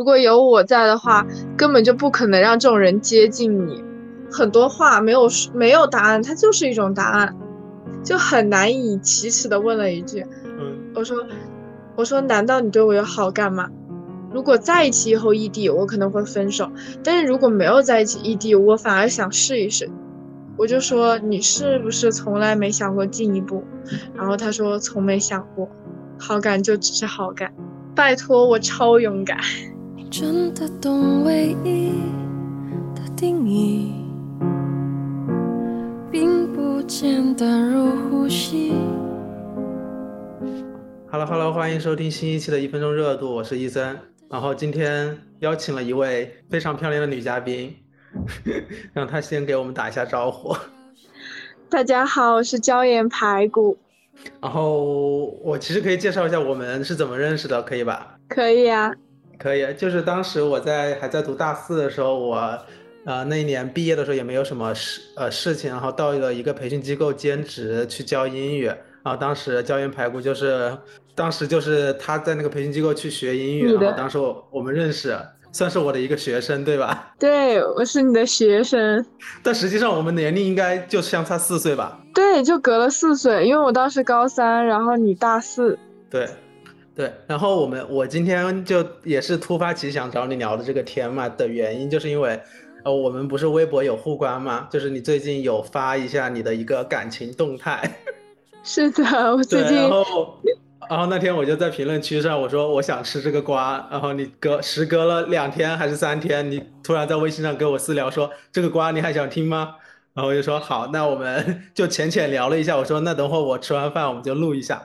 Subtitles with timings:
[0.00, 1.26] 如果有我在的话，
[1.58, 3.84] 根本就不可能让这种人接近你。
[4.32, 7.36] 很多话没有没有答案，它就是一种答案，
[8.02, 10.24] 就很难以启齿的问了一句
[10.58, 11.18] ：“嗯，我说，
[11.96, 13.68] 我说，难道你对我有好感吗？
[14.32, 16.64] 如果在一起以后异地，我可能会分手；
[17.04, 19.90] 但是如果没有在一起异地，我反而想试一试。”
[20.56, 23.62] 我就说：“你是不是从来没想过进一步？”
[24.16, 25.68] 然后他说：“从没想过，
[26.18, 27.52] 好感就只是好感。”
[27.94, 29.36] 拜托，我超勇敢。
[30.10, 31.92] 真的懂唯一
[32.96, 33.92] 的定义，
[36.10, 38.72] 并不简单如呼吸。
[41.12, 43.96] Hello Hello，欢迎收听新一期的一分钟热度，我是伊森。
[44.28, 47.76] 然后今天邀请了一位非常漂亮的女嘉宾，
[48.92, 50.56] 让她先给我们打一下招呼。
[51.68, 53.78] 大家好，我是椒盐排骨。
[54.40, 58.18] 然后我其实可以介绍一下我们是怎么认识的，可以吧？
[58.28, 58.92] 可以啊。
[59.40, 62.58] 可以，就是当时我在还在读大四的时候，我，
[63.06, 70.76] 呃，那一年毕业的时候也没有什么事呃事情，然后到了一个培训机构兼职去教英语，然后当时教员排骨就是，
[71.14, 75.18] 当时就是他在那个培训机构去学英语，然后当时我我们认识，
[75.52, 77.12] 算是我的一个学生，对吧？
[77.18, 79.04] 对，我是你的学生，
[79.42, 81.98] 但实际上我们年龄应该就相差四岁吧？
[82.12, 85.78] 对，就隔了四岁，因为我当时高三，然后你大四，
[86.10, 86.28] 对。
[87.00, 92.38] 对，然后我们我今天就也是突发奇想找你聊的这个天嘛的原因，就是因为，
[92.84, 94.68] 呃，我们不是微博有互关吗？
[94.70, 97.90] 就是你最近有发一下你的一个感情动态。
[98.62, 99.02] 是的，
[99.34, 99.78] 我最近。
[99.78, 100.38] 然后，
[100.90, 109.76] 然后那天我就在评论区上我说我想吃这个瓜，然后你隔时隔了两天还是三天，你突然在微信上跟我私聊说这个瓜你还想听吗？
[110.12, 114.82] 然后我就说好，那我们 就浅浅聊了一下，我说那等会我吃完饭我们就录一下。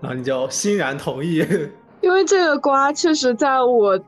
[0.00, 1.44] 然后你就欣然同意，
[2.00, 4.00] 因为这个瓜确实在我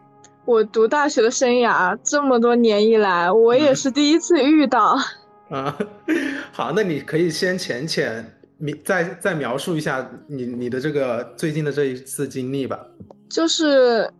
[0.45, 4.97] 我读大学的生涯这么多年以来，我也是第一次遇到。
[5.51, 5.79] 啊，
[6.51, 8.25] 好，那你可以先浅浅
[8.57, 12.79] 你再再描述一下你你的这个最近的这一次经历吧。
[13.29, 14.11] 就是。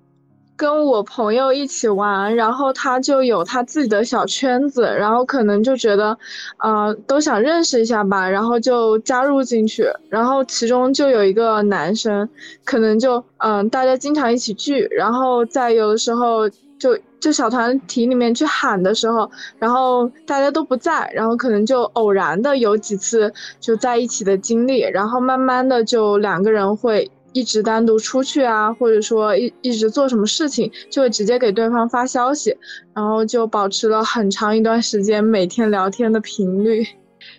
[0.63, 6.17] 跟我朋友一起玩，然后他就有他自己的小圈子，然后可能就觉得，
[6.59, 12.29] 呃，都想认识一下吧，然后就加入进去，然后其中就有一个男生，
[12.63, 19.29] 可能就，嗯，大家经常一起聚，然后在有的时候就就小团体里面去喊的时候，
[19.59, 27.11] 然后大家都不在，然后可能就偶然的有几次就在一起的经历，然后慢慢的就两个人会。
[27.33, 32.57] 一直单独出去啊，或者说一一直做什么事情，就会直接给对方发消息，
[32.95, 36.87] 然后就保持了很长一段时间每天聊天的频率，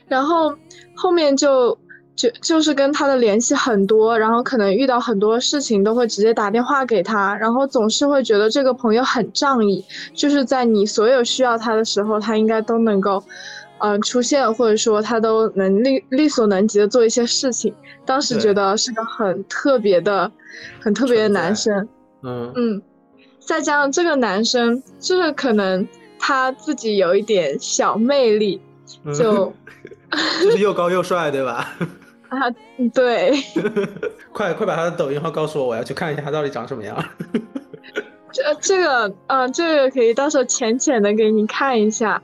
[0.07, 0.53] 然后
[0.95, 1.77] 后面就
[2.15, 9.83] 就就是跟他的联系很多，然后可能遇到很多事情都会直接打电话给他，然后总是会觉得这个朋友很仗义，
[10.13, 13.23] 就是在你所有需要他的时候，他应该都能够。
[13.83, 17.73] 嗯，出现或者说他都能力力所能及的做一些事情，
[18.05, 20.31] 当时觉得是个很特别的、
[20.79, 21.85] 很特别的男生。
[22.21, 22.81] 嗯嗯，
[23.39, 25.85] 再加上这个男生，就是可能
[26.17, 28.61] 他自己有一点小魅力，
[29.13, 29.53] 就
[30.41, 31.75] 就是又高又帅，对吧？
[32.29, 32.39] 啊，
[32.93, 33.33] 对。
[34.31, 36.97] 快快把他的抖音号告诉我，我要去看一下他到底长什么样。
[38.31, 42.21] 这这个，嗯，这个可以到时候浅浅的给你看一下。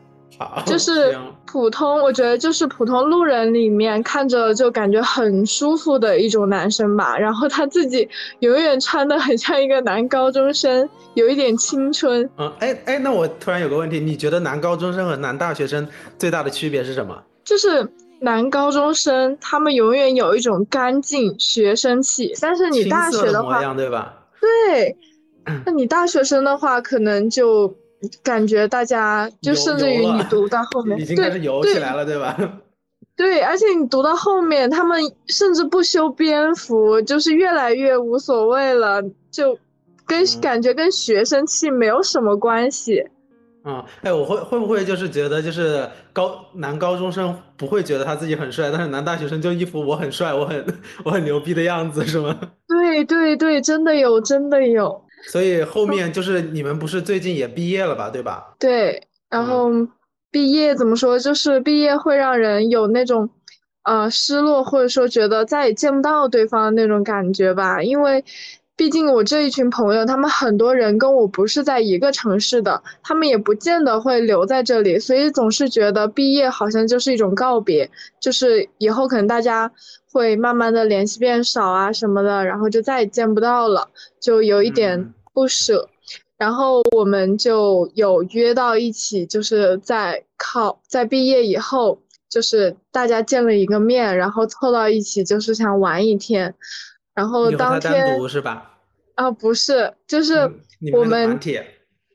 [0.65, 7.17] 就是普通，我觉得就是普通路人里面看着就感觉很舒服的一种男生吧。
[7.17, 8.07] 然后他自己
[8.39, 12.29] 永远穿的很像一个男高中生，有一点青春。
[12.37, 15.85] 嗯，哎哎，那我突然有个问题，你觉得男高中生和男大学生
[16.17, 17.21] 最大的区别是什么？
[17.43, 17.85] 就是
[18.21, 24.13] 男高中生他们永远有一种干净学生气，但是你大学的话，对吧？
[24.39, 24.95] 对，
[25.65, 27.75] 那你大学生的话可能就。
[28.23, 32.37] 感觉大家就甚至于你读到后面，已经开始游起来了，对吧？
[33.15, 39.57] 对，而且你读到后面，他们甚至不修边幅，就是越来越无所谓了，就
[40.05, 43.03] 跟感觉跟学生气没有什么关系。
[43.65, 50.65] 嗯，哎，我会会不会就是觉得就是高男高中生不会觉得他自己很帅，但是男大学生就一副我很帅，我很
[51.03, 52.39] 我很牛逼的样子，是吗？
[52.69, 55.03] 对对对，真的有，真的有。
[55.27, 58.55] 所以后面就是你们不是最近也毕业了吧，对吧？
[58.59, 59.69] 对，然后
[60.31, 63.29] 毕业怎么说，就是毕业会让人有那种，
[63.83, 67.81] 呃，失落或者说觉得再也见不到对方的那种感觉吧。
[67.81, 68.23] 因为
[68.79, 77.91] 毕竟我这一群朋友，他们很多人跟我不是在一个城市的，他们也不见得会留在这里，所以总是觉得毕业好像就是一种告别，
[78.21, 79.69] 就是以后可能大家。
[80.11, 83.87] 会慢慢的联系变少啊什么的，然后就再也见不到了，
[84.19, 85.87] 就有一点不舍。
[86.35, 96.55] 然后我们就有约到一起，就是在考在毕业以后，就是大家见了一个面，然后凑到一起，就是想玩一天。
[97.19, 98.77] 然后当天是吧？
[99.15, 100.49] 啊，不是，就是
[100.93, 101.37] 我们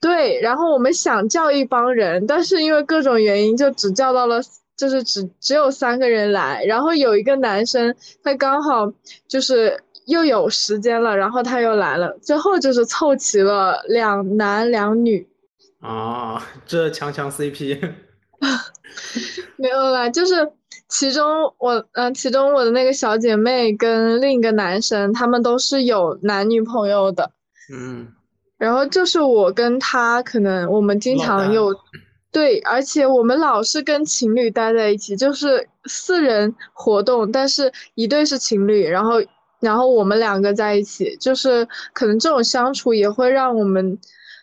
[0.00, 4.40] 对，然后我们想叫一帮人，但是因为各种原因，就只叫到了，
[4.78, 6.64] 就是只只有三个人来。
[6.64, 8.90] 然后有一个男生，他刚好
[9.28, 15.28] 就是又有时间了，然后他又来了，最后就是凑齐了两男两女。
[15.80, 17.78] 啊，这强强 CP。
[19.56, 20.34] 没有啦，就是
[20.88, 21.26] 其中
[21.58, 27.30] 我，嗯，其中我的那个小姐妹跟另一个男生，他们都是有男女朋友的。
[27.72, 28.08] 嗯。
[28.56, 31.74] 然后就是我跟他，可能我们经常有，
[32.30, 39.14] 对，而且我们老是跟情侣待在一起，就是四人活动，但是一对是情侣，然后
[39.60, 43.98] 然后我们两个在一起，就是可能这种相处也会让我们，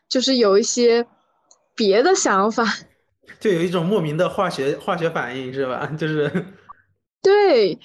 [0.10, 1.06] 就是有一些
[1.74, 2.66] 别的想法。
[3.40, 5.86] 就有一种莫名的化学化学反应，是吧？
[5.98, 6.30] 就是，
[7.22, 7.78] 对，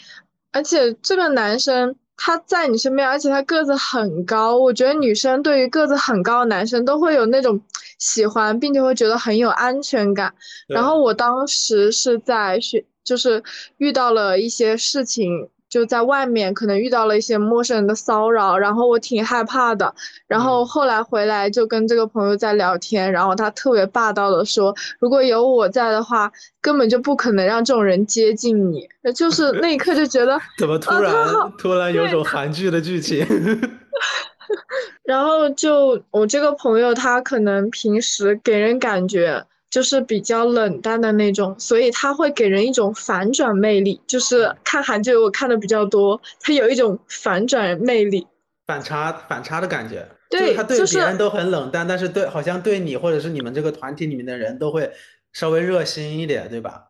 [0.53, 7.61] 而且这个男生他在你身边，而且他个子很高，我觉得女生对于个子很高的男生都会有那种
[7.99, 10.35] 喜欢，并且会觉得很有安全感。
[10.69, 13.43] 然后我当时是在学，就是
[13.79, 15.49] 遇到了一些事情。
[15.69, 19.93] 就在外面可能遇到了一些陌生人的骚扰，然后我挺害怕的。
[20.27, 26.31] 然后后来回来就跟这个朋友在聊天，然后他特别霸道的说，如果有我在的话，
[26.61, 28.89] 根本就不可能让这种人接近你。
[29.15, 31.13] 就是 那一刻就觉得怎么突然
[31.59, 33.27] 突然有种韩剧的剧情。
[35.03, 39.45] 然后就我这个朋友，他可能平时给人感觉。
[39.69, 44.01] 就是比较冷淡的那种，所以他会给人一种反转魅力。
[44.07, 48.27] 就是看韩剧，我看的比较多，他有一种反转魅力，
[48.67, 50.07] 反差反差的感觉。
[50.31, 54.91] 对，他对别人都很冷淡，但是对好像对你或者是你们这个团体里面的人都会
[55.33, 56.85] 稍微热心一点，对吧？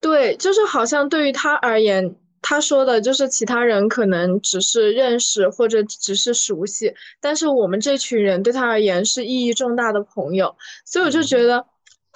[0.00, 11.64] 对，就是好像对于他而言，他说的就是其他人可能只是认识或者只是熟悉，但是我们这群人对他而言是意义重大的朋友，所以我就觉得。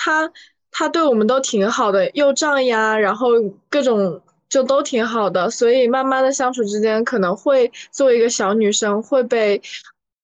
[0.03, 0.33] 他
[0.71, 3.29] 他对我们都挺好的，又仗义啊，然后
[3.69, 9.61] 各种就都挺好的，所以慢慢的相处之间，可能会作为一个小女生会被，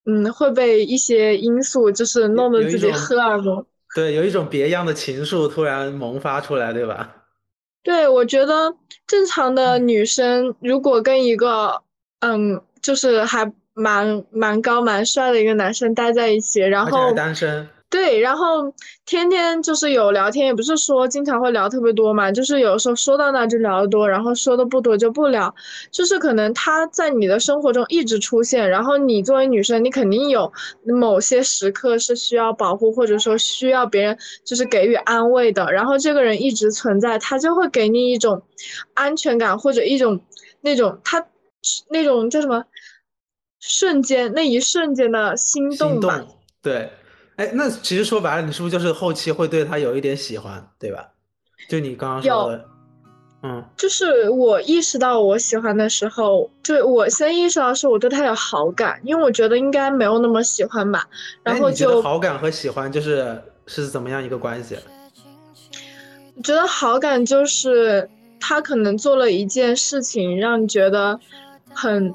[0.07, 7.15] 嗯，会被一些因素就是弄得自己荷尔蒙，对，有一种别样的情愫突然萌发出来，对吧？
[7.85, 8.75] 对，我觉得
[9.07, 11.83] 正常的女生如果跟一个，
[12.21, 17.69] 嗯，就是还蛮蛮高蛮帅的一个男生待在一起，然后单身。
[17.97, 18.71] 对，然后
[19.07, 25.55] 天天就是有聊天，也不是说经常会聊特别多嘛，就是有时候说到那就聊得多，然后说的不多就不聊，
[25.91, 30.53] 就是可能他在你的生活中一直出现，然后你作为女生，你肯定有
[30.85, 38.43] 某些时刻是需要保护，或者说需要别人就是给予安慰的，然后这个人一直存在，他就会给你一种
[38.93, 40.21] 安全感，或者一种
[40.61, 41.27] 那种他
[41.89, 42.63] 那种叫什么？
[43.59, 46.23] 瞬间那一瞬间的心动吧，
[46.61, 46.91] 对。
[47.37, 51.09] 哎，那其实说白了，你是不是就是后期会对他有一点喜欢，对吧？
[51.69, 52.65] 就你刚刚说的，
[53.43, 61.07] 嗯，就是我意识到我喜欢的时候，就我先意识到是我对他有好感，因为我觉得应该没有那么喜欢吧。
[61.43, 64.79] 然后就好感和喜欢就是是怎么样一个关系？
[66.37, 68.09] 我觉得好感就是
[68.41, 71.21] 他可能做了一件事情，让你觉得
[71.75, 72.15] 很。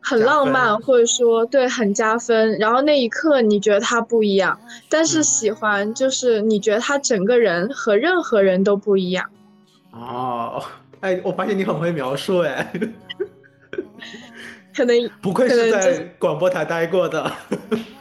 [0.00, 2.58] 很浪漫，或者说对很加分。
[2.58, 9.28] 然后那一刻你觉得他不一样，但是喜欢就是你觉得他整个人和任何人都不一样。
[9.92, 10.62] 哦，
[11.00, 12.72] 哎，我发现你很会描述，哎，
[14.74, 17.32] 可能不愧是在广播台待过的。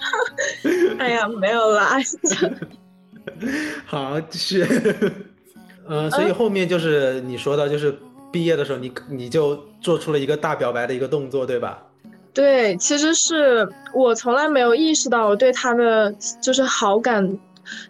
[1.00, 1.98] 哎呀，没有啦。
[3.86, 4.66] 好，继续。
[5.88, 7.98] 嗯，所以后面就是你说的，就是
[8.32, 11.84] 毕业的时候，你你就做出了一个大表白的一个动作，对吧？
[12.34, 17.38] 对，其实是我从来没有意识到我对他的就是好感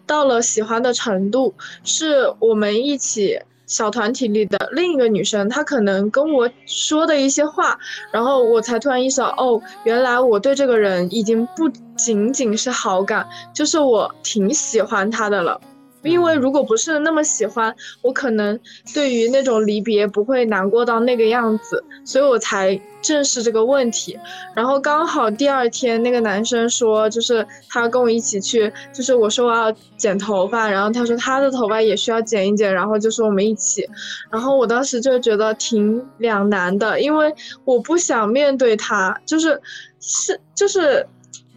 [0.07, 1.53] 到了喜欢的程度，
[1.83, 7.77] 是我们一起小团体里的另一个女生，她可能跟我说的一些话，
[8.11, 15.61] 然后我才突然意识到，哦，原来我对这个人已经不仅仅是好感，就是我挺喜欢他的了。
[16.03, 18.59] 因为如果不是那么喜欢，我可能
[18.93, 24.17] 对于那种离别不会难过到那个样子，所以我才正视这个问题。
[24.55, 33.87] 然后刚好第二天那个男生说，就是他跟我一起去，就是我说我要剪头发，然后他说他的头发也需要剪一剪，然后就说我们一起。
[34.31, 37.33] 然后我当时就觉得挺两难的，因为
[37.65, 39.61] 我不想面对他，就是
[39.99, 41.05] 是就是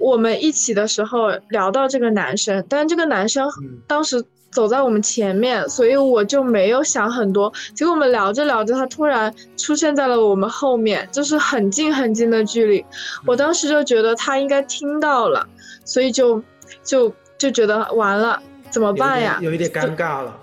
[0.03, 3.49] 我们一起的时候聊到这个男生，但这个男生
[3.87, 7.53] 当时走在我们前面，所以我就没有想很多。
[7.73, 12.85] 结果我们聊着聊着，他突然出现在了我们后面，就是很近很近的距离。
[13.25, 15.47] 我当时就觉得他应该听到了，
[15.85, 16.43] 所以就
[16.83, 19.39] 就就觉得完了，怎么办呀？
[19.41, 20.37] 有一点尴尬了。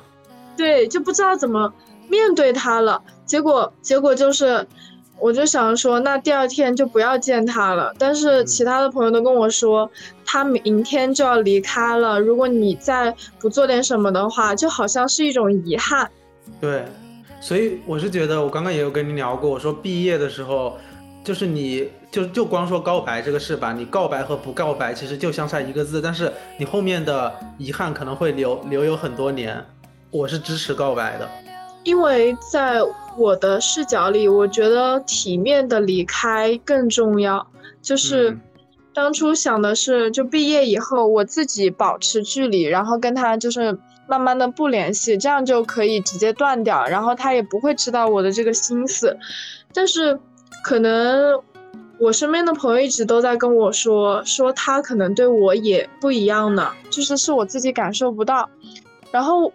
[0.56, 1.74] 对，就不知道怎么
[2.08, 3.02] 面对他了。
[3.26, 4.66] 结果结果就是。
[5.20, 7.94] 我就想说，那第二天就不要见他了。
[7.98, 9.90] 但是其他的朋友都跟我说，
[10.26, 12.20] 他明天就要离开了。
[12.20, 16.10] 如果你再不做点什么的话，就好像是一种遗憾。
[16.62, 16.86] 对，
[17.42, 20.78] 所以我是觉得，我刚刚也有跟你聊过，我说毕业的时候，
[21.24, 29.64] 就是你就就光说告白这个事吧，你告白和不告白其实就相差一个字，但是你后面的遗憾可能会留留有很多年。
[30.12, 31.30] 我是支持告白的。
[31.84, 32.82] 因为在
[33.18, 37.46] 我的视角里，我觉得体面的离开更重要。
[37.82, 38.38] 就是
[38.94, 49.18] 当初想的是，就毕业以后我自己保持距离，然后跟他就是慢慢的不联系，这样就可以直接断掉，然后他也不会知道我的这个心思。
[49.74, 50.20] 但是
[50.64, 51.42] 可能
[51.98, 58.50] 我身边的朋友一直都在跟我说，说他可能对我也不一样呢，就是是我自己感受不到。
[59.12, 59.52] 然后。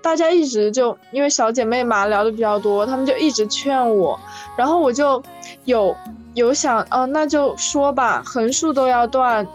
[0.00, 4.18] 大家一直就因为小姐妹嘛聊的比较多，他们就一直劝我，
[4.56, 5.22] 然后我就
[5.64, 5.94] 有
[6.34, 9.46] 有想，哦，那就说吧，横竖都要断，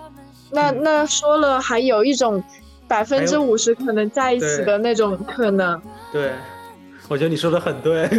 [0.52, 2.44] 那那说了还有一种
[2.88, 5.82] 百分之五十可能在一起的那种可能。
[6.12, 6.32] 对，
[7.08, 8.10] 我觉得你说的很对。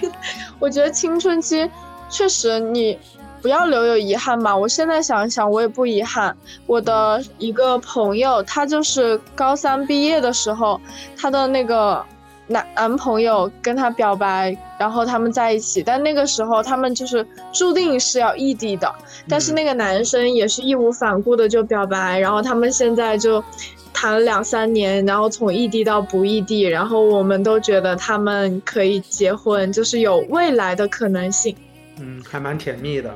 [0.58, 1.70] 我觉得青春期
[2.08, 2.98] 确实你。
[3.44, 4.56] 不要留有遗憾嘛！
[4.56, 6.34] 我现在想一想，我也不遗憾。
[6.66, 10.80] 我的一个朋友，他就是高三毕业的时候，
[11.14, 12.02] 他的那个
[12.46, 15.82] 男男朋友跟他表白，然后他们在一起。
[15.82, 18.90] 但那个时候他们就是注定是要异地的。
[19.28, 23.44] 但是那个男生也是义无反顾的就表白，然后他们现在就
[23.92, 31.54] 谈了两三年，然后从异地到不异地，然后我们都觉得他们可以结婚，就是有未来的可能性。
[32.00, 33.14] 嗯，还蛮甜蜜的。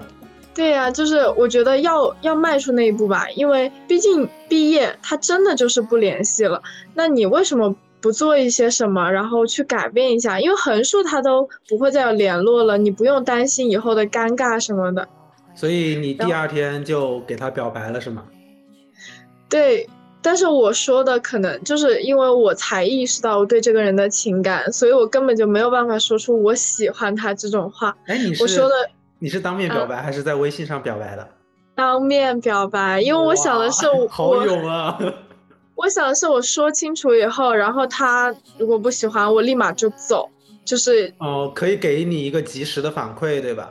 [0.59, 6.61] 对呀，就是我觉得要要迈出那一步吧，因为毕竟毕业他真的就是不联系了。
[6.95, 10.41] 那你为什么不做一些什么，然后去改变一下？
[10.41, 15.07] 因为横竖他都不会再有联络了，你不用担心以后的尴尬什么的。
[15.55, 18.25] 所以你第二天就给他表白了是吗？
[19.49, 19.89] 对，
[20.21, 27.97] 但是我说的可能就是因为我才意识到我对这个人的情感，所以我根本就没有办法说出我喜欢他这种话。
[28.09, 28.75] 哎，你我说的。
[29.19, 31.29] 你是当面表白还是在微信上表白的？
[31.75, 34.99] 当面表白，因为我想的是我 好勇啊！
[35.75, 40.29] 我想的是我说清楚以后，然后他如果不喜欢我，立马就走，
[40.65, 43.71] 就是哦，可以给你一个及时的反馈，对吧？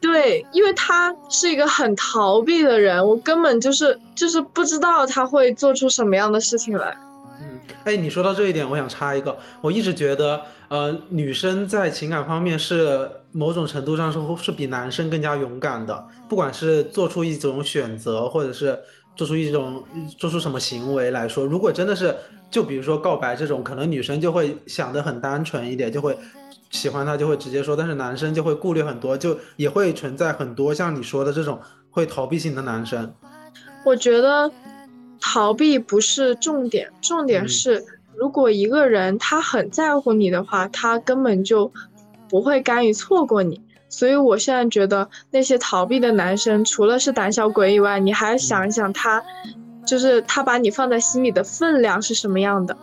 [0.00, 6.96] 对，因为他是一个很逃避的人，我根本就是就是不知道他会做出什么样的事情来。
[7.40, 13.10] 嗯， 哎，你说到这一点，我想插一个，我一直觉得，呃，女生在情感方面是。
[13.30, 18.76] 某种程度上是是比男生更加勇敢的，不管是做出一种选择，或者是
[19.14, 19.84] 做出一种
[20.16, 22.16] 做出什么行为来说，如果真的是
[22.50, 26.16] 就比如说告白这种，可能女生就会想的很单纯一点，就会
[26.70, 33.12] 喜欢他就会直接说，但是男生就会顾虑很多，就也会存在很多像你说的这种会逃避型的男生。
[33.84, 34.50] 我觉得
[35.20, 37.84] 逃避不是重点，重点是
[38.16, 41.72] 如果一个人他很在乎你的话，他根本就。
[42.30, 43.58] 不会甘于错过你，
[43.88, 49.24] 所以我现在觉得那些逃避的男生，除了是胆小鬼以外，你还想一想他，
[49.86, 52.76] 就是他把你放在心里的分量是什么样的。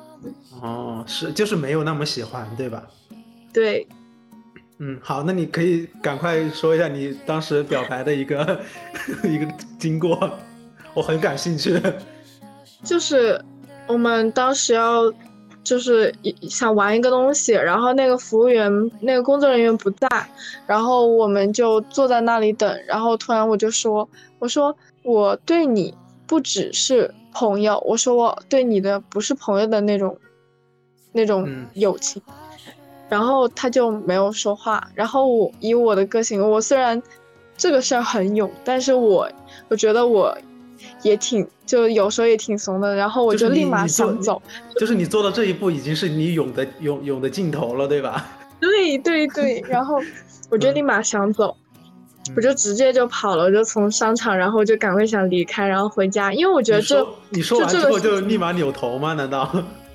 [0.64, 2.82] 哦，是就是没有那么喜欢，对吧？
[3.54, 3.88] 对。
[4.80, 8.60] 嗯，好，那你可以赶快说一下你当时表白的一个
[9.24, 9.46] 一个
[9.78, 10.40] 经过，
[10.96, 11.80] 我很感兴趣。
[12.84, 13.44] 就是
[13.88, 15.12] 我们当时要。
[15.66, 16.14] 就是
[16.48, 20.08] 想玩一个东西，然后那个服务员、那个工作人员不在，
[20.68, 22.80] 然后我们就坐在那里等。
[22.86, 25.92] 然后突然我就说：“我说我对你
[26.28, 30.16] 不只是朋友，我说我对你的不是朋友的那种，
[31.12, 32.22] 那种友情。”
[33.10, 34.88] 然后他就没有说话。
[34.94, 37.02] 然后我以我的个性，我虽然
[37.58, 39.28] 这个事儿很勇，但是我
[39.68, 40.38] 我觉得我。
[41.02, 44.42] 也挺，就有时候也挺怂的，然后我就立马想走。
[44.80, 48.26] 就是你做到这一步，已经是你勇的勇勇的尽头了，对吧？
[48.60, 50.02] 对对对，然后
[50.50, 51.56] 我就立马想走，
[52.36, 59.14] 我就直接就跑了，我就从商场，然后就赶快想离开，然后回家，因为我觉得这你说完之后就立马扭头吗？
[59.14, 59.50] 难道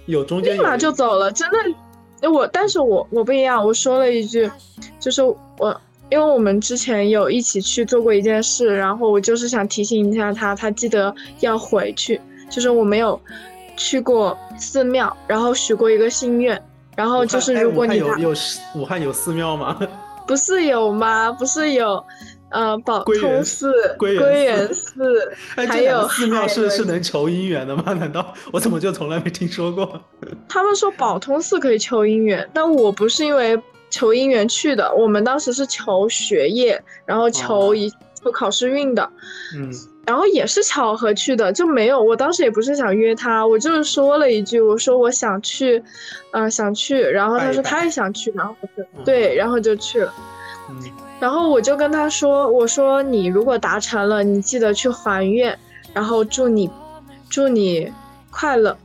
[0.06, 0.56] 有中间？
[0.56, 1.56] 立马就走了，真的。
[2.28, 4.50] 我但是我我不一样，我说了一句，
[4.98, 12.20] 就是我因为我们之前有一起去做过一件事，然后我就是想提醒一下他，他记得要回去。
[12.50, 13.18] 就是我没有
[13.76, 16.60] 去过寺庙，然后许过一个心愿，
[16.96, 18.34] 然后就是如果你有有
[18.74, 19.78] 武汉有寺庙吗？
[20.26, 21.30] 不是有吗？
[21.30, 22.04] 不是有，
[22.50, 27.92] 呃，宝通寺、归元寺， 还有寺庙是是能求姻缘的吗？
[27.94, 30.00] 难道我怎么就从来没听说过？
[30.48, 33.56] 他们说宝通寺可以求姻缘，但我不是因为。
[33.90, 39.10] 求姻缘去的，我们当时是求学业，然后求一求考试运的，
[39.56, 39.70] 嗯，
[40.06, 42.00] 然后也是巧合去的，就没有。
[42.00, 45.82] 我当时也不是想约他，我就是说了一句，我说我想去，
[46.32, 48.54] 嗯，想去，然后他说他也想去，然后
[49.04, 50.14] 对，然后就去了，
[50.68, 50.76] 嗯，
[51.18, 55.58] 然后我就跟他说，我说你如果达成了，你记得去还愿，
[55.92, 56.70] 然后祝你，
[57.28, 57.90] 祝你
[58.30, 58.76] 快乐，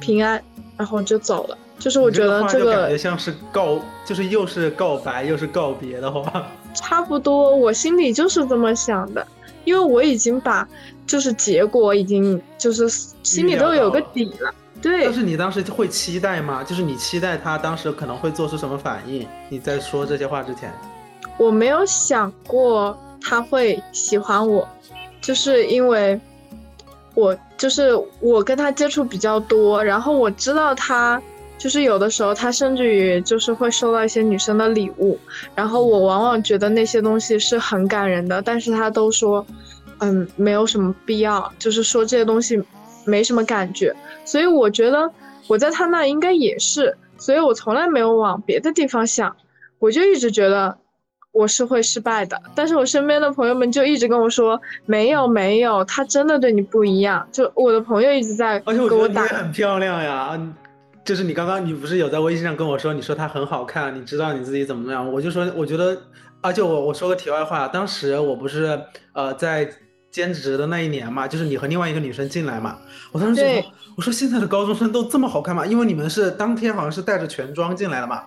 [0.00, 0.42] 平安，
[0.76, 1.58] 然后就走了。
[1.78, 9.24] 就是我觉得这个感觉像是告，就是又是告白又是告别的话， 差不多，我心里就是这么想的，
[9.64, 10.66] 因为我已经把
[11.06, 12.88] 就是结果已经就是
[13.22, 14.52] 心里都有个底了。
[14.80, 15.04] 对。
[15.04, 16.64] 但是你当时会期待吗？
[16.64, 19.26] 就是你期待他当时可能会做出什么反应？
[19.50, 20.72] 你在说这些话之前，
[21.36, 24.66] 我没有想过他会喜欢我，
[25.20, 26.18] 就是因为
[27.14, 27.90] 我就是
[28.20, 31.20] 我跟他接触比较多，然后我知道他。
[31.58, 35.18] 就是有的时候，他甚至于就是会收到一些女生的礼物，
[35.54, 39.44] 然后我往往觉得那些东西是很感人的，但是他都说，
[40.00, 42.62] 嗯，没有什么必要，就是说这些东西
[43.04, 43.94] 没什么感觉，
[44.24, 45.10] 所以我觉得
[45.48, 49.34] 我在他那应该也是，所以我从来没有往别的地方想，
[49.78, 50.76] 我就一直觉得
[51.32, 60.38] 我是会失败的，但是我身边的朋友们就一直跟我说，没有没有，他真的对你不一样，就我的朋友一直在给我打，很漂亮呀。
[61.06, 65.10] 就是你刚刚，你不是有在微信上跟我说，你说她很好看，你知道你自己怎么样？
[65.10, 65.96] 我就说，我觉得，
[66.40, 68.78] 而且我我说个题外话，当时我不是
[69.12, 69.70] 呃在
[70.10, 72.78] 兼职的那一年嘛，就是你和另外一个女生进来嘛，
[73.12, 75.64] 我当时就说，我说现在的高中生都这么好看吗？
[75.64, 78.24] 因为你们是当天好像是带着全妆进来的嘛，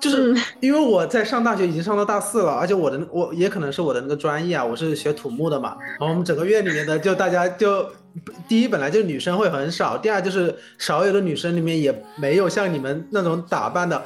[0.00, 7.86] 就是因为我在上大学已经上到大四了，而且我的我也可能是我的那个专业啊，我是学土木的嘛，然后我们整个院里面的就大家就。
[8.48, 14.02] 第一，本来就女生会很少；第二，就是少有的女生里面也没有像你们那种打扮的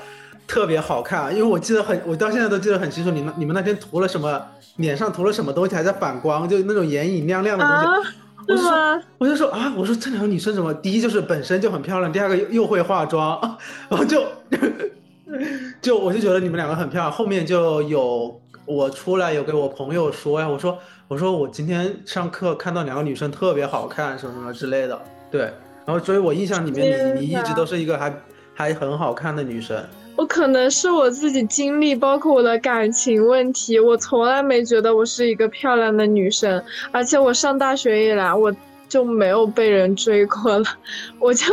[0.47, 1.35] 特别好看。
[1.35, 4.41] 因为我记得很，我到现在都记得很清楚，你们你们那天涂了什么，
[4.77, 8.11] 脸上涂了什么东西，还在反光，就那种眼影亮亮的东西。
[8.47, 13.41] 我就说，我就说啊，我说这两个女生怎么，第一就是本身就很漂亮，第二个又又会化妆，
[13.89, 14.23] 然后就
[15.81, 17.11] 就我就觉得你们两个很漂亮。
[17.11, 20.79] 后面就有我出来有给我朋友说呀，我说。
[21.07, 24.99] 我说我今天上课看到两个女生特别好看，什么什么之类的，
[25.31, 25.43] 对，
[25.85, 28.15] 然后所以我印象里面你你一直都是一个还
[28.55, 29.85] 还很好看的女生。
[30.17, 38.55] 我可能是我自己经历，包括我的感情问题，我从来没觉得我是一个漂亮的女生，而且我上大学以来我
[38.89, 40.65] 就没有被人追过了，
[41.21, 41.47] 我就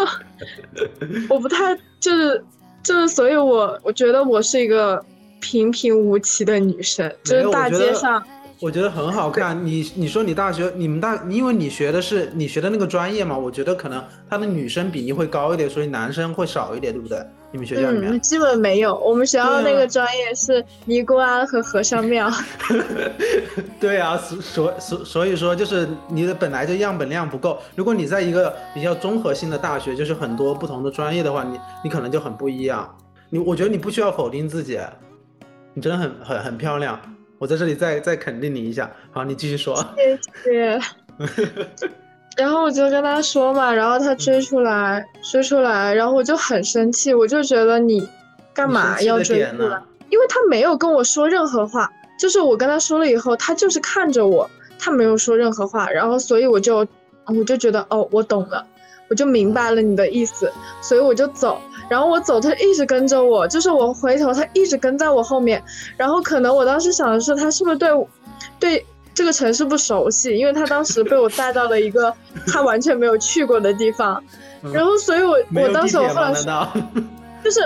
[1.27, 2.43] 我不太就是
[2.83, 5.03] 就是，所以我我觉得我是一个
[5.41, 8.23] 平平无奇的女生，就是大街上。
[8.61, 9.65] 我觉得很好看。
[9.65, 17.25] 你你说你大学你们大，因为你学的是你学的那个专业嘛，我觉得可能他的女生比例会高一点，所以男生会少一点，对不对？
[17.51, 18.95] 你们学校里面基本没有。
[18.99, 22.31] 我们学校那个专业是尼姑庵和和尚庙。
[23.79, 27.57] 对啊，所所所以说就是你的本来就样本量不够。
[27.75, 32.87] 如果你在一个比较综合性的大学，就是很多不同的专业的话，你你可能就很不一样。
[33.31, 34.79] 你我觉得你不需要否定自己，
[35.73, 36.99] 你真的很很很漂亮。
[37.41, 39.75] 我在这里再再肯定你一下，好，你继续说。
[39.95, 40.79] 谢谢。
[42.37, 48.07] 然后我就跟他说嘛，然后他追出来，追出来，然后我就很生气，我就觉得你
[48.53, 49.81] 干嘛要追出来？
[50.11, 56.87] 因为他没有跟我说任何话，就是我跟他说了以后，他就是看着我，他没有说任何话，然后所以我就
[57.25, 58.63] 我就觉得哦，我懂了。
[59.09, 60.49] 我就明白了你的意思，
[60.79, 61.59] 所以我就走，
[61.91, 65.61] 然后我走，他一直跟着我，就是我回头，他一直跟在我后面，
[65.97, 67.89] 然后可能我当时想的是，他是不是对，
[68.61, 72.13] 对这个城市不熟悉，因为他当时被我带到了一个
[72.47, 74.23] 他完全没有去过的地方，
[74.71, 76.33] 然后所以我我当时我后来
[77.43, 77.59] 就是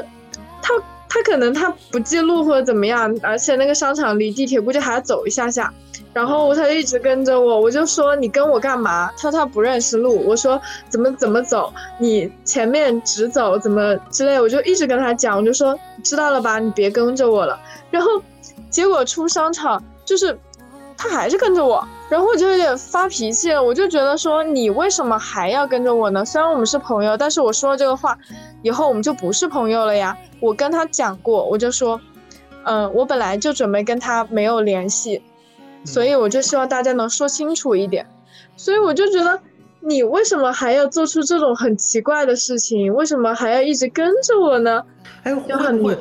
[0.59, 0.73] 他
[1.15, 5.73] 他可能他不记录或者怎么样，而且那个商场离地铁估计还要走一下下。
[6.11, 9.09] 然后他就一直跟着我，我就说你跟我干嘛？
[9.17, 17.57] 他说他不认识路，我说怎么怎么走，你前面直走怎么之类，我就一直跟他讲，我就说知道了吧，你别跟着我了。
[17.89, 18.21] 然后
[18.69, 20.37] 结果出商场就是
[21.09, 26.25] 他还是跟着我，然后我就有点发脾气，我就觉得说你为什么还要跟着我呢？
[26.25, 28.17] 虽然我们是朋友，但是我说了这个话
[28.61, 30.17] 以后我们就不是朋友了呀。
[30.39, 31.99] 我跟他讲过，我就说。
[32.67, 35.21] 嗯，我本来就准备跟他没有联系，
[35.83, 38.03] 所以我就希望大家能说清楚一点。
[38.57, 39.39] 所以我就觉得，
[39.81, 42.91] 你为什么还要做出这种很奇怪的事情？
[42.91, 44.81] 为什么还要一直跟着我呢？
[45.21, 45.95] 哎，会不会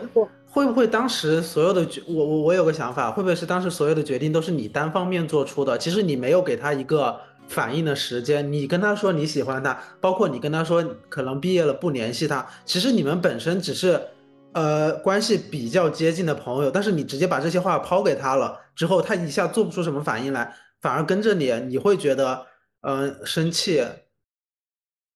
[0.55, 5.77] 会不会当时所有的决我我我有个想法，会不会是当时所有的决定都是你单方面做出的？
[5.77, 8.53] 其实你没有给他一个反应的时间。
[8.53, 14.01] 你跟他说你喜欢他，包括你跟他说可能毕业了不联系他，其实你们本身只是
[14.53, 20.55] 呃关系比较接近的朋友，但是你直接把这些话抛给他了之后，他一下做不出什么反应来。
[20.81, 22.47] 反而跟着你，你会觉得，
[22.83, 23.83] 嗯，生气。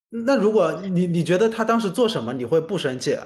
[0.09, 3.17] 那如果你你觉得他当时做什么，你会不生气？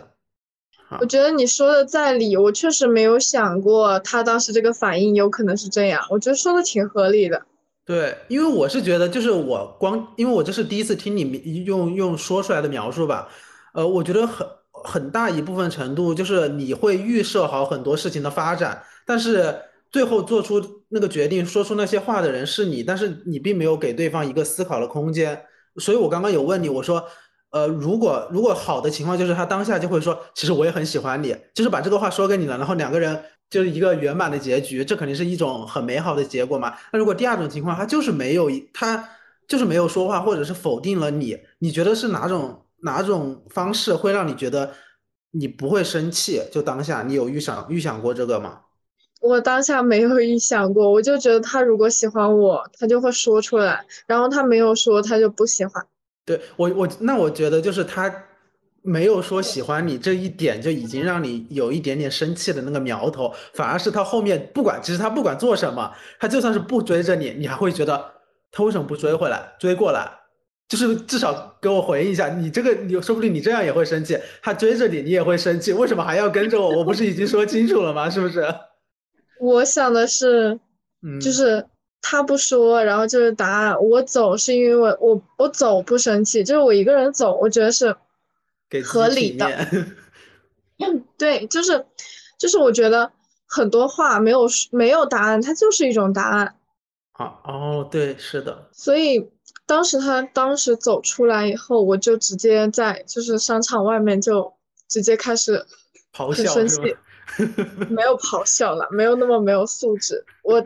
[1.01, 6.03] 我觉得你说的在理，我确实没有想过他当时这个反应有可能是这样。
[6.11, 7.43] 我觉得说的挺合理的。
[7.85, 13.29] 对，因为我是觉得，就是我光，因为我这是第一次听你用用说出来的描述吧，
[13.75, 19.55] 呃，我觉得很很大一部分程度就是你会预设好很多事情的发展，但是。
[19.93, 25.39] 最后做出那个决定、说出那些话的人是你，但是你并没有给对方一个思考的空间。
[25.77, 27.05] 所以我刚刚有问你，我说，
[27.53, 36.75] 呃，如果如果好的情况就是他当下就会说，其实我也很喜欢你，就是把这个话说给你了，然后两个人就是一个圆满的结局，这肯定是一种很美好的结果嘛。
[36.93, 39.09] 那如果第二种情况，他就是没有他
[39.47, 44.73] 就是没有说话，或者是否定了你，你觉得是哪种哪种方式会让你觉得
[45.33, 46.41] 你不会生气？
[46.51, 48.61] 就当下你有预想预想过这个吗？
[49.21, 55.87] 我当下没有预想过，我就觉得他如果喜欢我，他就会说出来，然后他没有说，他就不喜欢。
[56.25, 58.13] 对我，我那我觉得就是他
[58.83, 63.33] 没有说喜欢你这一点，就已经让你有一点点生气的那个苗头。
[63.55, 68.13] 反而是他后面不管，其实他不管做什么，他就算是不追着你，你还会觉得
[68.51, 70.11] 他为什么不追回来，追过来，
[70.69, 72.29] 就是至少给我回应一下。
[72.29, 74.19] 你这个，你说不定你这样也会生气。
[74.43, 76.79] 他追着你，你也会生气，为什么还要跟着我？
[76.79, 78.09] 我不是已经说清楚了吗？
[78.11, 78.45] 是不是？
[79.41, 80.59] 我想的是，
[81.21, 81.65] 就是
[82.03, 83.81] 他不说，然后就是答案。
[83.83, 87.97] 我走是因为我我我走不生气，就是我一个人走，我觉得是
[88.85, 89.49] 合理的。
[91.17, 91.87] 对，就是
[92.37, 93.11] 就是我觉得
[93.47, 96.57] 很多话没有没有答案，它就是一种答案。
[97.13, 98.69] 啊哦，对，是的。
[98.73, 99.31] 所以
[99.65, 104.53] 当时他当时走出来以后，我就直接在就是商场外面就
[104.89, 105.65] 直接开始
[106.13, 106.97] 咆哮，生气。
[107.89, 110.25] 没有咆哮了，没有那么没有素质。
[110.43, 110.65] 我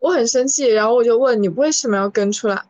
[0.00, 2.62] 我很生气，然后我就问你为什么要跟出来，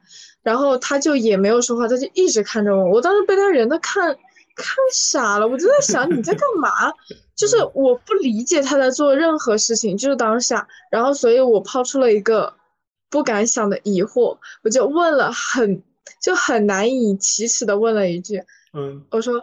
[0.42, 2.90] 然后他就也没有说话，他就一直看着我。
[2.90, 4.14] 我当时被他人都看
[4.54, 6.70] 看傻了，我就在想你在干嘛？
[7.36, 10.66] 就是我不理解他在做任何事情，就是当下。
[10.90, 12.52] 然后所以我抛出了一个
[13.08, 15.82] 不敢想的疑惑，我就问了很
[16.20, 19.42] 就很难以启齿的问了一句，嗯，我说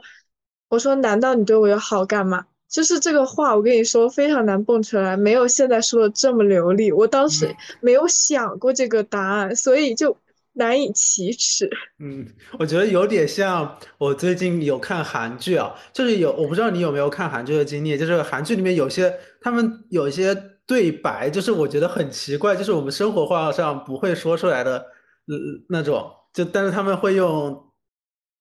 [0.68, 2.46] 我说难道你对我有好感吗？
[2.76, 6.92] 就是这个话，我跟你说非常难蹦出来，没有现在说的这么流利。
[6.92, 10.18] 我当时没有想过这个答案，所以就
[10.52, 11.70] 难以启齿。
[12.04, 12.28] 嗯，
[12.60, 20.36] 我觉得有点像我最近有看韩剧啊，就是有我不知道你有没有看韩剧的经历，就是韩剧里面有些他们有一些
[20.68, 24.80] 对白，就是我觉得很奇怪，就是我们生活化上不会说出来的，
[25.28, 27.65] 嗯那种，就但是他们会用。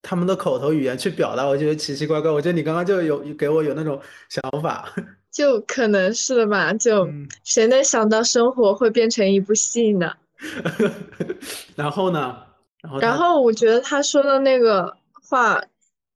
[0.07, 2.31] 他们的口头语言去表达，我觉得奇奇怪怪。
[2.31, 4.87] 我觉得你刚刚就有给我有那种想法，
[5.33, 6.75] 就可能是吧。
[6.75, 7.09] 就
[7.43, 10.13] 谁能想到生活会变成一部戏呢？
[11.75, 12.37] 然后呢？
[12.83, 15.59] 然后然后我觉得他说的那个话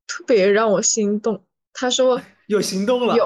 [0.05, 1.43] 特别让我心动。
[1.73, 3.25] 他说 有心动了，有，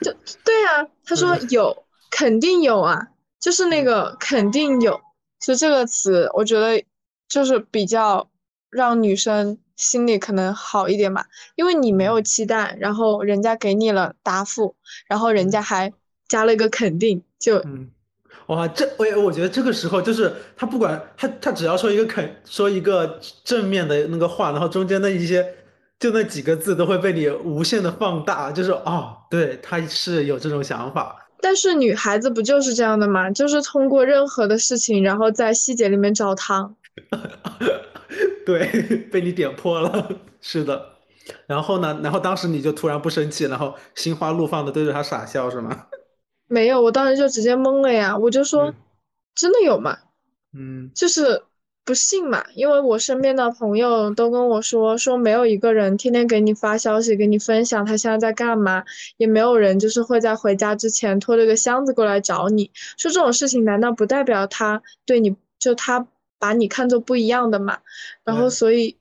[0.00, 0.12] 就
[0.44, 0.84] 对啊。
[1.04, 3.06] 他说有，肯定有啊。
[3.38, 5.00] 就是那个肯定有，
[5.38, 6.82] 就这个词，我觉得
[7.28, 8.28] 就是比较。
[8.70, 14.74] 让女生心里可能好一点吧，因为你没有期待，然后人家给你了答复，
[15.08, 15.92] 然后人家还
[16.28, 17.90] 加了一个肯定，就嗯，
[18.46, 25.54] 哇，这我我觉得这个时候就是他不管他他只要说一个肯说一个正面的那个话，然后中间的一些
[25.98, 31.16] 就那几个字都会被你无限的放大，就是哦，对，他是有这种想法。
[31.42, 33.30] 但是女孩子不就是这样的吗？
[33.30, 36.76] 就是通过任何的事情，然后在细节里面找糖。
[38.44, 38.66] 对，
[39.12, 40.08] 被你点破了，
[40.40, 40.96] 是的。
[41.46, 42.00] 然后呢？
[42.02, 45.86] 然后当时你就突然不生气，然后心花怒放的对着他傻笑，是吗？
[46.48, 48.16] 没有，我当时就直接懵了呀！
[48.16, 48.74] 我就说，
[49.36, 49.96] 真的有吗？
[50.52, 51.42] 嗯，就是
[51.84, 58.82] 不信嘛，因为我身边的朋友都跟我说，说没有一个人天天给你发消息，给你分享他现在在干嘛，
[59.18, 62.72] 也没有人就是会在回家之前拖着个箱子过来找你。
[62.98, 66.04] 说这种事情，难道不代表他对你就他？
[66.40, 67.78] 把你看作不一样的嘛，
[68.24, 68.96] 然后所以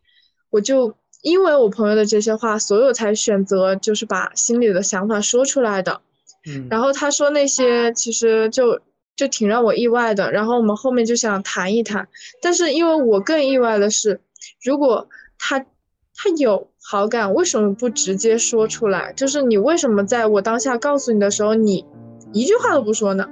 [0.51, 6.01] 我就因为我朋友的这些话，所以我才选择就是把心里的想法说出来的。
[6.47, 8.79] 嗯，然后他说那些其实就
[9.15, 12.07] 就挺让我意外的，然后我们后面就想谈一谈，
[12.41, 14.21] 但是因为我更意外的是，
[14.63, 19.13] 如果他他有好感，为什么不直接说出来？
[19.13, 21.85] 就是你为什么在我当下告诉你的时候，你
[22.33, 23.29] 一句话都不说呢？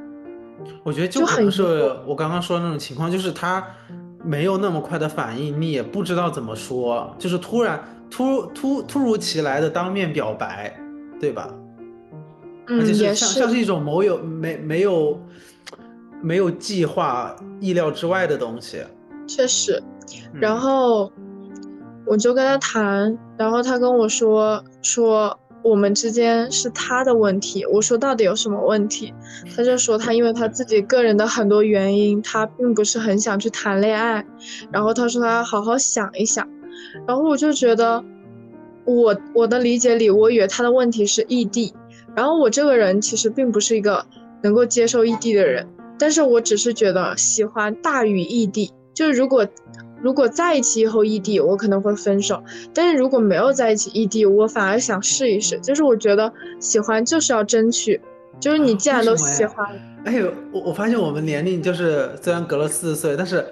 [0.84, 3.66] 我觉得就可能是我刚刚说的那种情况，就是他
[4.24, 10.78] 没有那么快的反应，你也不知道怎么说，就是突然突突突如其来的当面表白，
[11.20, 11.54] 对吧？
[12.68, 15.22] 嗯，也是像像是一种没有没没有
[16.22, 18.84] 没有计划、意料之外的东西。
[19.28, 19.82] 确实，
[20.34, 21.12] 然后
[22.06, 25.38] 我就跟他谈，然后他跟我说说。
[25.68, 29.14] 我们之间是他的问题，我说到底有什么问题？
[29.56, 34.26] 他就说他因为他自己个人的很多原因，他并不是很想去谈恋爱。
[34.72, 36.48] 然后他说他要好好想一想。
[37.06, 38.04] 然后我就觉得，
[38.86, 41.74] 我我的理解里，我以为他的问题是异地。
[42.16, 44.06] 然后我这个人其实并不是一个
[44.42, 45.68] 能够接受异地的人，
[46.00, 48.72] 但是我只是觉得喜欢大于异地。
[48.94, 49.46] 就是如果。
[50.02, 52.38] 如果在一起以后异地，我可能会分手；
[52.74, 55.60] 但是如果没有在一起异地，我反而想试一试。
[55.60, 58.00] 就是我觉得喜欢就是要争取，
[58.40, 59.68] 就是你既然都喜欢，
[60.06, 63.46] 哎呦，我我发现我们年龄就是虽然隔了四岁，但是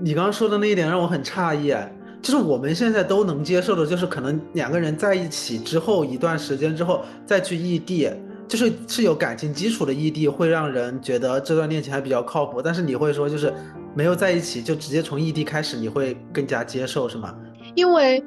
[0.00, 1.74] 你刚刚说的那一点让我很诧异。
[2.20, 8.10] 就是我们现在都能接受的，就是可能两个人在一起之后一段时间之后再去异地，
[8.48, 12.60] 就是是有感情基础的异地，会让人觉得这段恋情还比较靠谱。
[12.60, 13.52] 但是你会说就是。
[13.94, 17.34] 没有在一起就直接从异地开始，你会更加接受是吗？
[17.74, 18.22] 因为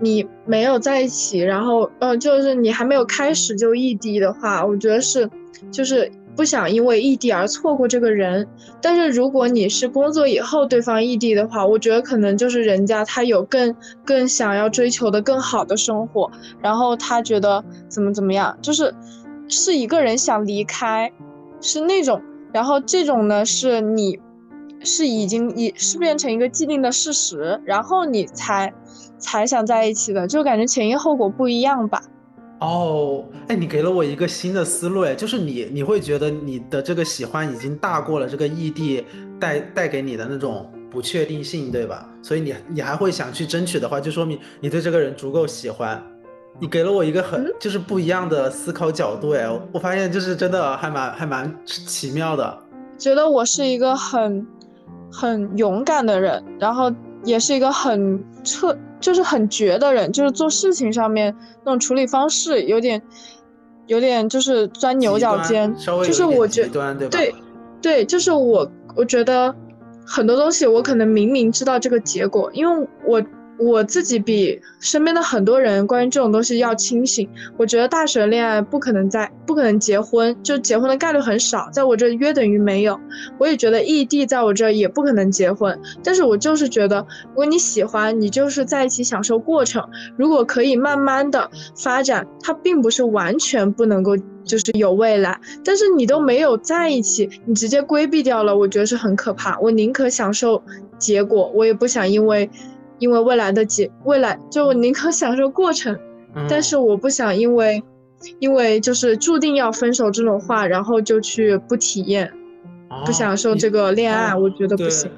[0.00, 5.28] 你没有在一起，然后呃，就是你还没有开始就异地的话，我觉得是
[5.72, 8.46] 就是不想因为异地而错过这个人。
[8.80, 18.94] 但是如果你是工作以后对方异地的话，我觉得可能就是人家他有更更想要追求的更好的生活，然后他觉得怎么怎么样，就是
[19.48, 21.10] 是一个人想离开，
[21.60, 22.22] 是那种，
[22.52, 24.18] 然后这种呢是你。
[24.84, 28.72] 是已经已是变成一个既定的事实，然后你才
[29.18, 32.02] 才想在一起的，就感觉前因后果不一样吧。
[32.60, 39.04] 哦，哎，你给了我一个新的思路，哎，就是你你会觉得你的这个喜欢已经大过了这个异地
[39.40, 42.08] 带带给你的那种不确定性，对吧？
[42.22, 46.00] 所以你你还会想去争取的话，就说明你对这个人足够喜欢。
[46.60, 52.58] 你给了我一个很就是不一样的思考角度，哎，我发现就是真的还蛮还蛮奇妙的。
[52.96, 54.46] 觉得我是一个很。
[55.12, 56.90] 很勇敢的人，然后
[57.24, 63.00] 也是一个很彻，就是很绝的人，就是做事情上面那种处理方式有点，
[63.86, 65.72] 有点就是钻牛角尖，
[66.04, 66.66] 就是我觉
[67.10, 67.34] 对，
[67.80, 69.54] 对，就是我我觉得
[70.06, 73.22] 很多东西我可能明明知道这个结果，因为我。
[73.58, 77.28] 我自己比身边的很多人关于这种东西要清醒。
[77.56, 82.98] 我觉得大学恋爱不可能在，不可能结婚，就结婚的概率很少，在我这约等于没有。
[83.38, 85.78] 我也觉得异地在我这也不可能结婚。
[86.02, 89.86] 但是我就是觉得，如果你喜欢，你就是在一起享受过程。
[90.16, 95.38] 如果可以慢慢的发展，它并不是完全不能够就是有未来。
[95.62, 99.56] 但是你都没有在一起，你直接规避掉了，我觉得是很可怕。
[99.60, 100.60] 我宁可享受
[100.98, 102.50] 结果，我也不想因为。
[103.02, 105.98] 因为未来的结，未来就我宁可享受过程，
[106.48, 107.82] 但是我不想因为，
[108.38, 112.32] 因为就是注定要分手这种话，然后就去不体验，
[113.04, 115.10] 不享受这个恋爱，我觉得不行。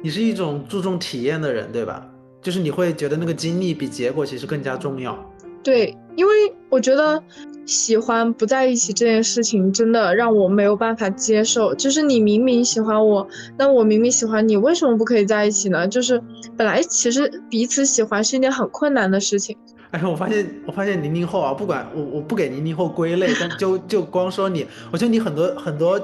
[0.00, 2.06] 你是一种注重体验的人，对吧？
[2.40, 5.18] 就是你会觉得那个经历比结果其实更加重要。
[5.64, 6.32] 对，因为
[6.70, 7.20] 我觉得。
[7.66, 11.74] 喜欢不在一起这件事情真的让我没有办法接受。
[11.74, 15.88] 就是你明明喜欢我，那我明明喜欢你，为什么不可以在一起呢？
[15.88, 16.22] 就是
[16.56, 19.56] 本来其实彼此喜欢是一件很困难的事情。
[19.92, 26.00] 哎，我发现我发现零零后啊，不管我我不给零零后归类，但就 就光说你，我觉得你很多很多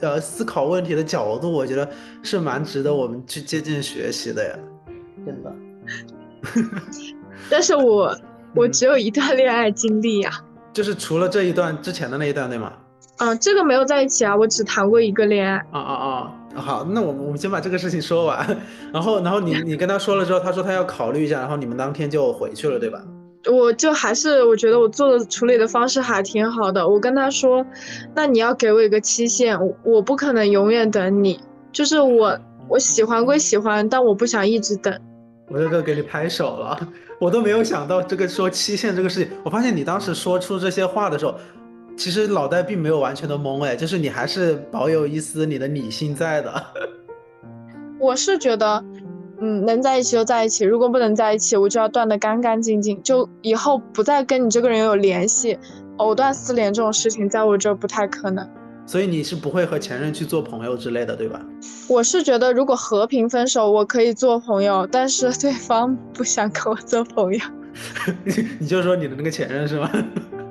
[0.00, 1.88] 呃思考问题的角度，我觉得
[2.22, 4.54] 是蛮值得我们去接近学习的呀，
[5.26, 5.52] 真的。
[7.50, 8.14] 但是我
[8.54, 10.30] 我只有一段恋爱经历呀。
[10.74, 12.72] 就是除了这一段之前的那一段，对吗？
[13.18, 15.54] 嗯，这个没有在一起啊，我只谈过一个恋爱。
[15.70, 16.32] 啊啊啊！
[16.56, 18.44] 好，那我们我们先把这个事情说完，
[18.92, 23.00] 然后然后你你跟他说了之后，他说他要考虑一下，然后你们当天就回去了，对吧？
[23.48, 26.88] 我就还是我觉得我做的处理的方式还挺好的。
[26.88, 27.64] 我跟他说，
[28.14, 31.38] 那你要给我一个期限，我不可能永远等你。
[31.70, 32.36] 就是我
[32.68, 34.92] 我喜欢归喜欢，但我不想一直等。
[35.48, 36.78] 我这个给你拍手了。
[37.20, 39.32] 我都没有想到这个说期限这个事情。
[39.42, 41.34] 我发现你当时说出这些话的时候，
[41.96, 46.64] 其实脑袋并没有完全的懵，哎，就是你还是保有一丝你的理性在的。
[48.00, 48.84] 我是觉得，
[49.40, 55.58] 嗯，能在一起就在一起，如果不能在一起，我就要断得干干净净，就以后不再跟你这个人有联系。
[55.98, 58.46] 藕断丝连这种事情，在我这不太可能。
[58.86, 61.40] 所以你是不会和前任去做朋友之类的，对吧？
[61.88, 67.40] 我是觉得，如果和平分手，我可以做朋友，但是对方不想跟我做朋友。
[68.58, 69.90] 你就说你的那个前任是吗？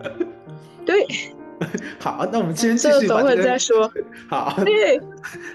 [0.86, 1.06] 对。
[1.98, 3.16] 好，那我们先继续吧。
[3.22, 3.90] 等会再说。
[4.28, 4.54] 好。
[4.66, 5.00] 对。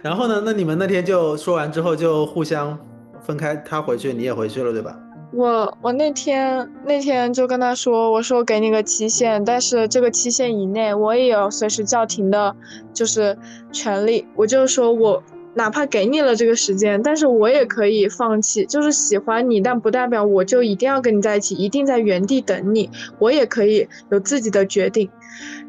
[0.00, 0.40] 然后呢？
[0.42, 2.78] 那你们那天就说完之后就互相
[3.20, 4.96] 分开，他回去，你也回去了，对吧？
[5.30, 12.56] 我我那天那天就跟他说，我说给你个期限，但是这个期限以内我也有随时叫停的，
[12.94, 13.36] 就是
[13.70, 14.26] 权利。
[14.34, 15.22] 我就说我
[15.54, 18.64] 哪怕给你了这个时间，但是我也可以放弃。
[18.64, 22.88] 就是喜欢你，但不代表我就一定要跟你在一起，一定在原地等你。
[23.18, 25.10] 我也可以有自己的决定。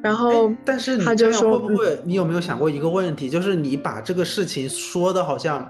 [0.01, 5.69] 然后，但是他就说，会不会你有没有想过一个问题，就是你把这个事情说的好像。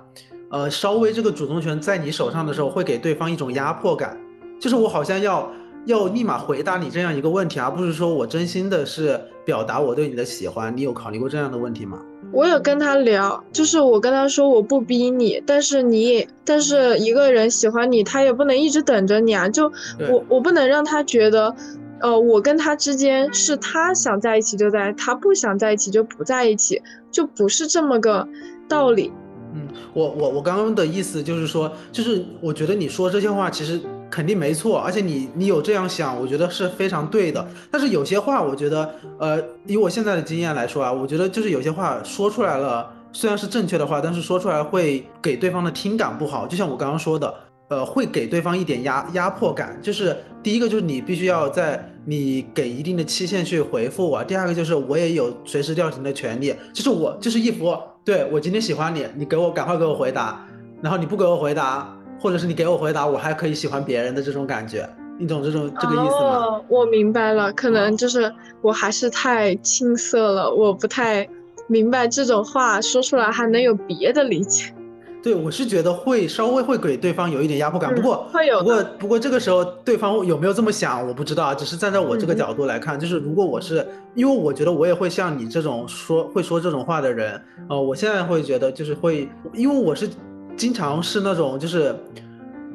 [0.50, 4.18] 呃，稍微这个主动权在你手上的时候，会给对方一种压迫感，
[4.60, 5.52] 就是我好像要
[5.86, 10.76] 要立马回答你这样一个问题，而不是说我真心的是表达我对你的喜欢。
[10.76, 12.00] 你有考虑过这样的问题吗？
[12.32, 19.48] 我有跟他聊，就是我跟他说我不逼你，但是你，但是一个人喜欢你，他也不能一直等着你啊。
[19.50, 19.72] 就
[20.10, 21.56] 我我不能让他觉得，
[22.02, 26.82] 呃，我跟他之间是他想在一起就在，他不想在一起就不在一起，
[27.12, 28.28] 就不是这么个
[28.68, 29.12] 道理。
[29.54, 37.48] 嗯，我我我刚刚的意思就是说，就是我觉得你说这些话其实肯定没错，而且你你有这样想，我觉得是非常对的。
[37.72, 46.46] 但是有些话，我觉得，呃，以我现在的经验来说啊，我觉得就是有些话说出来了，虽然是正确的话，但是说出来会给对方的听感不好。
[46.46, 47.34] 就像我刚刚说的，
[47.70, 49.80] 呃，会给对方一点压压迫感。
[49.82, 56.54] 就是第一个就是你必须要在你给一定的期限去回复我，第二个就是我也有随时调停的权利。
[56.74, 57.76] 就是我就是一幅。
[58.06, 60.46] 对我今天喜欢你，你给我赶快给我回答，
[60.82, 66.38] 然后你不给我回答，或者是你给我回答，我还可以喜欢别人的这种感觉，你懂这种这个意思吗？
[66.38, 71.28] 哦，我明白了，可能就是我还是太青涩了，我不太
[71.68, 74.74] 明白这种话说出来还能有别的理解。
[75.22, 90.10] 对，我是觉得会稍微会给对方有一点压迫感，不过会有，不过不过这个时候对方有没有这么想，我不知道啊，只是站在我这个角度来看，就是如果我是，因为我觉得我也会像你这种说会说这种话的人，呃，我现在会觉得就是会，因为我是
[90.56, 91.94] 经常是那种就是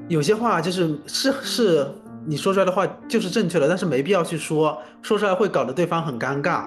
[0.09, 1.87] 有些话就是是是
[2.26, 6.64] 你说出来的话就是正确的，但是没必要去说，说出来会搞得对方很尴尬。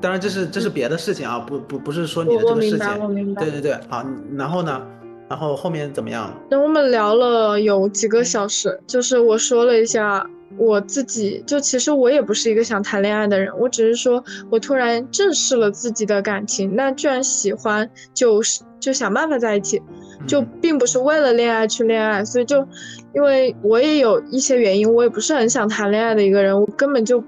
[0.00, 4.04] 当然这是这是别的事情啊，不不不是说你的这个事情，对对对，好，
[4.36, 4.80] 然后呢？
[5.28, 6.32] 然后后面怎么样？
[6.50, 10.24] 那我们聊了有几个小时，就是我说了一下
[10.56, 19.82] 我自己，就其实我也不是一个想谈恋爱的人，我只是说我突然正视了自己的感情，那居然喜欢，就是就想办法在一起，
[20.26, 22.66] 就并不是为了恋爱去恋爱，所以就
[23.14, 27.22] 因为我也有一些原因，我也不是很想谈恋爱的一个人，我根本就。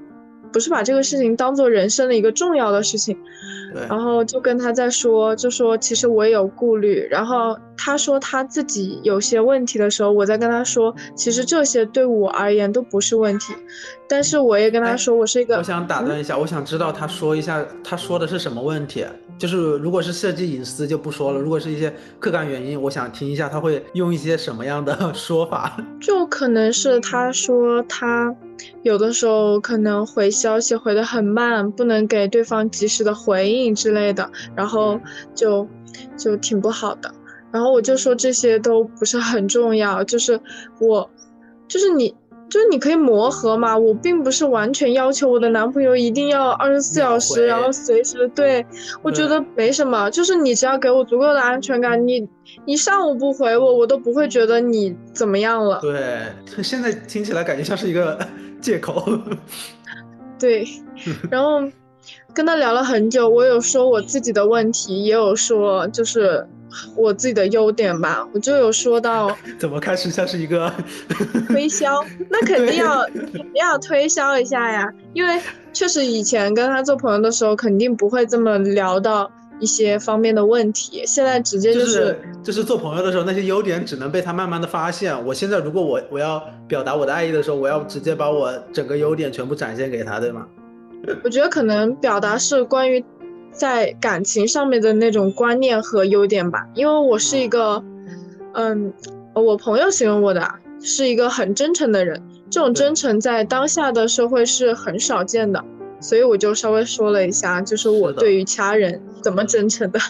[0.53, 3.17] 不是把这个事情当做人生的一个重要的事情，
[3.89, 7.07] 然后就跟他在说，就说其实我也有顾虑。
[7.11, 13.55] 然后他说他自己有些问题的时候，我在跟他说，其实这些对我而言都不是问题。
[14.07, 15.57] 但是我也跟他说，我是一个。
[15.57, 19.07] 我想打断一下，我想知道他说一下，他说的是什么问题？
[19.39, 25.79] 就是如果是涉及隐私就不说了，如果是一些客观原因，我想听一下他会用一些什么样的 说法？
[26.03, 28.35] 就可能是他说他。
[28.83, 35.01] 有的时候可能回消息回的很慢，不能给对方及时的回应之类的，然后
[35.35, 35.67] 就
[36.15, 37.11] 就挺不好的。
[37.53, 40.41] 然后我就说这些都不是很重要，就是
[40.81, 41.09] 我，
[41.69, 42.15] 就是你。
[42.53, 48.67] 就是你可以磨合嘛，我并不是完全要求我的男朋友一定要二十四小时，然后随时对
[49.03, 52.29] 我觉得没什么，就是你只要给我足够的安全感，你
[52.67, 55.79] 一上午不回我，我都不会觉得你怎么样了。
[55.81, 56.25] 对，
[56.61, 58.19] 现在听起来感觉像是一个
[58.61, 59.17] 借口。
[60.37, 60.67] 对，
[61.31, 61.61] 然后
[62.35, 66.45] 跟他聊了很久，我有说我自己的问题，也有说就是。
[66.97, 70.73] 我自己的优点吧，我就有说到， 怎么开始像是一个
[71.49, 72.05] 推销？
[72.29, 75.41] 那肯定要 肯定要推销一下呀，因为
[75.73, 81.03] 确实以前跟他做朋友的时候，肯定不会这么聊到一些方面的问题。
[81.07, 85.27] 现在直接就是就是做朋友的时候，那些优点只能被他慢慢的发现。
[85.27, 90.47] 我现在如果我我要表达我的爱意的时候，我要直接把我整个优点全部展现给他，对吗？
[91.25, 93.05] 我觉得可能表达是关于。
[93.53, 97.83] 在感情上面的那种观念和优点吧，因为我是一个，
[98.55, 98.93] 嗯，
[99.35, 100.49] 我朋友形容我的
[100.81, 105.63] 是一个很真诚的人，这种真诚在当下的社会是很少见的，
[106.01, 110.01] 所以我就稍微说了一下，就是我对于其他人怎么真诚的。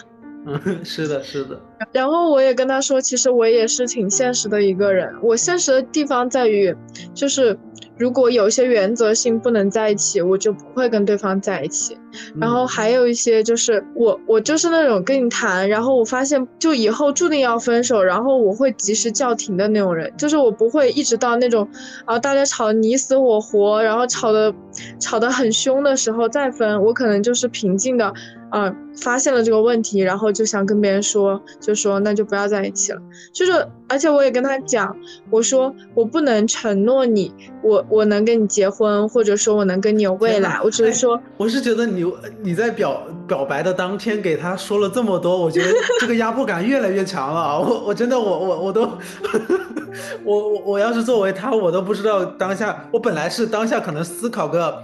[0.45, 1.59] 嗯， 是的，是的。
[1.91, 6.75] 然后我也跟他说，其实我也是挺现实的一个人，我现实的地方在于，
[7.13, 7.57] 就是。
[7.97, 11.95] 如果有些原则性不能在一起，我就不会跟对方在一起。
[12.39, 21.67] 然后还有一些就是我我就是那种跟你谈，然后我发现就以后注定要分手，然后我会及时叫停的那种人，就是我不会一直到那种
[22.05, 24.51] 啊大家吵你死我活，然后吵的
[24.99, 28.11] 吵得很凶的时候再分，我可能就是平静的。
[28.51, 33.01] 嗯，发现了这个问题，然后就想跟别人说，就说那就不要在一起了。
[33.31, 34.95] 就是，而且我也跟他讲，
[35.29, 37.33] 我说我不能承诺你，
[37.63, 40.59] 我我能跟你结婚，或者说我能跟你有未来。
[40.63, 42.05] 我只是说，我是觉得你
[42.41, 47.57] 你在表表白的当天给他说了这么多，我觉得这个压迫感越来越强了。
[47.59, 48.81] 我我真的我我我都，
[50.25, 54.83] 我我我要是作为他，我都不知道当下，我本来是当下可能思考个。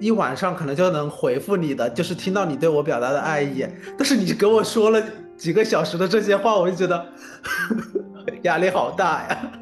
[0.00, 3.64] 一晚上可能就能回复你的，就是听到你对我表达的爱意。
[3.98, 5.00] 但是你跟我说了
[5.36, 7.06] 几个小时的这些话，我就觉得
[8.42, 9.52] 压力好大呀。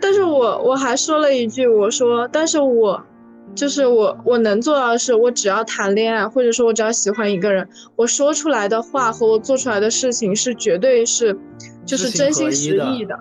[0.00, 3.02] 但是我我还说了一句，我说，但是我
[3.54, 11.36] 就是我我能做到的是，我只要谈恋爱，或者说我只要喜欢一个人，我说出来的话和我做出来的事情是绝对是，
[11.84, 13.18] 就是真心实意的。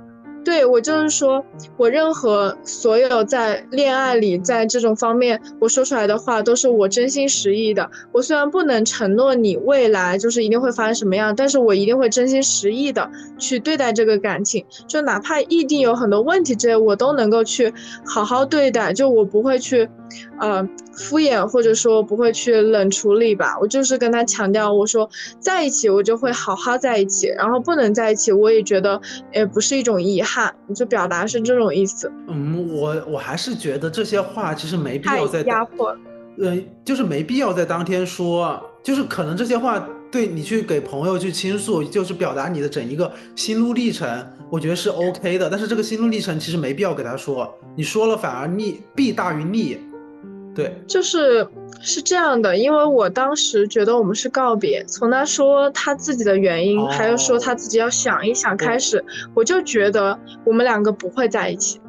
[0.47, 1.43] 对我就是说，
[1.75, 7.91] 我任何所有在恋爱里，在这种方面我说出来的话，都是我真心实意的。
[8.13, 14.65] 我虽然不能承诺你未来就是一定会发生什么样，但是我一定会真心实意的去对待这个感情。
[14.87, 17.73] 就哪怕异地有很多问题这些，我都能够去
[18.05, 18.93] 好好对待。
[18.93, 19.89] 就我不会去，
[20.39, 23.57] 呃，敷衍或者说不会去冷处理吧。
[23.59, 28.99] 我就是跟他强调，我说在一起我就会好好在一起，然后不能在一起，我也觉得
[29.33, 30.53] 也不是一种遗憾。
[30.67, 32.11] 你就表达是这种意思。
[32.27, 35.95] 嗯，我我还是觉得这些话其实没必要在压迫。
[36.39, 44.07] 嗯，就是没必要在当天说，就是可能这些话对你去给朋友去倾诉，就是表达你的整一个心路历程，
[44.51, 45.49] 我觉得是 OK 的。
[45.49, 49.79] 但是这个心路历程其实没必要给他说，你说了反而利弊大于利。
[50.57, 51.47] 对，就是
[51.79, 59.05] 是这样的，因为我当时觉得我们是告别，从他说他自己的原因，还有说他自己要想一想开始，
[59.35, 61.79] 我就觉得我们两个不会在一起。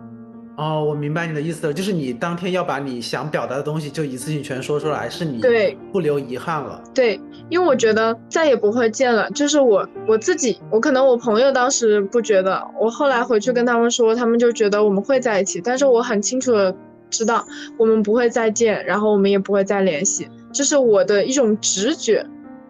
[0.59, 6.83] 哦，我明白你的意思了，就是你当天要把你想表达的东西就一次性全说出来，是你对不留遗憾了。
[6.93, 16.77] 对，因为我觉得再也不会见了，就是我我自己，我可能我朋友当时不觉得，我后来回去跟他们说，他们就觉得我们会在一起，但是我很清楚的。
[17.11, 17.45] 知道
[17.77, 22.25] 我们不会再见，然后我们也不会再联系，这是我的一种直觉。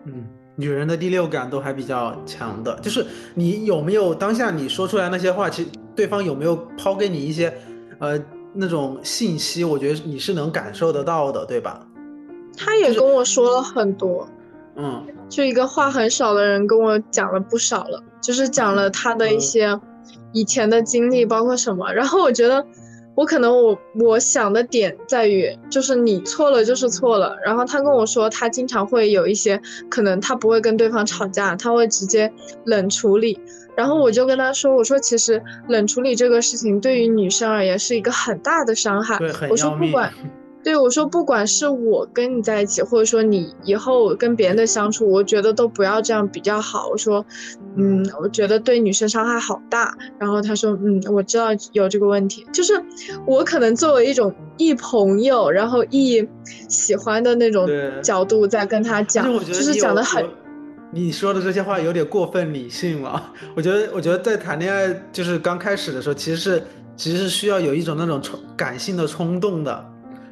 [0.04, 0.24] 嗯，
[0.56, 7.52] 女人的第六感都还比较强的，就是你有没有当下你说出来那些话，其实对方有没有抛给你一些
[7.98, 8.18] 呃
[8.54, 11.86] 那种信息，我觉得你是能感受得到的，对吧？
[12.56, 14.28] 他也跟我说了很多，
[14.76, 19.78] 嗯，就一个话很少的人跟我讲了不少了，就是讲了他的一些
[20.32, 22.64] 以前的经历，包括什么，然后我觉得。
[23.18, 27.36] 我可能我我想的点在于，就是你错了就是错了。
[27.44, 29.60] 然后他跟我说，他经常会有一些
[29.90, 32.32] 可能，他不会跟对方吵架，他会直接
[32.66, 33.36] 冷处理。
[33.76, 39.18] 然后我就跟他说，我说其实冷处理这个事情对于女生而言是一个很大的伤害。
[39.50, 40.12] 我说不管。
[40.64, 46.88] 对我说，不管是我跟你在一起，或者说你以后跟别人的相处，我觉得都不要这样比较好。
[46.88, 47.24] 我说，
[47.76, 49.96] 嗯，我觉得对女生伤害好大。
[50.18, 52.74] 然后他说，嗯，我知道有这个问题，就是
[53.26, 56.26] 我可能作为一种一朋友，然后一
[56.68, 57.68] 喜欢的那种
[58.02, 60.24] 角度在跟他讲，就是讲的很。
[60.90, 63.32] 你说的这些话有点过分理性了。
[63.54, 66.62] 我觉得，我觉得在谈恋爱就是刚开始的时候，其实是
[66.96, 69.84] 其实是需要有一种那种冲感性的冲动的。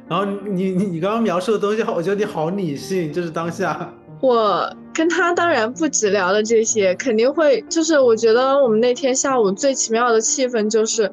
[0.09, 3.93] 然后你你你刚刚描述的东西，我觉得你好理性，就是当下。
[4.21, 11.11] 我跟他当然不止聊了这些，肯定会就是我觉得我们那天下午最奇妙的气氛就是，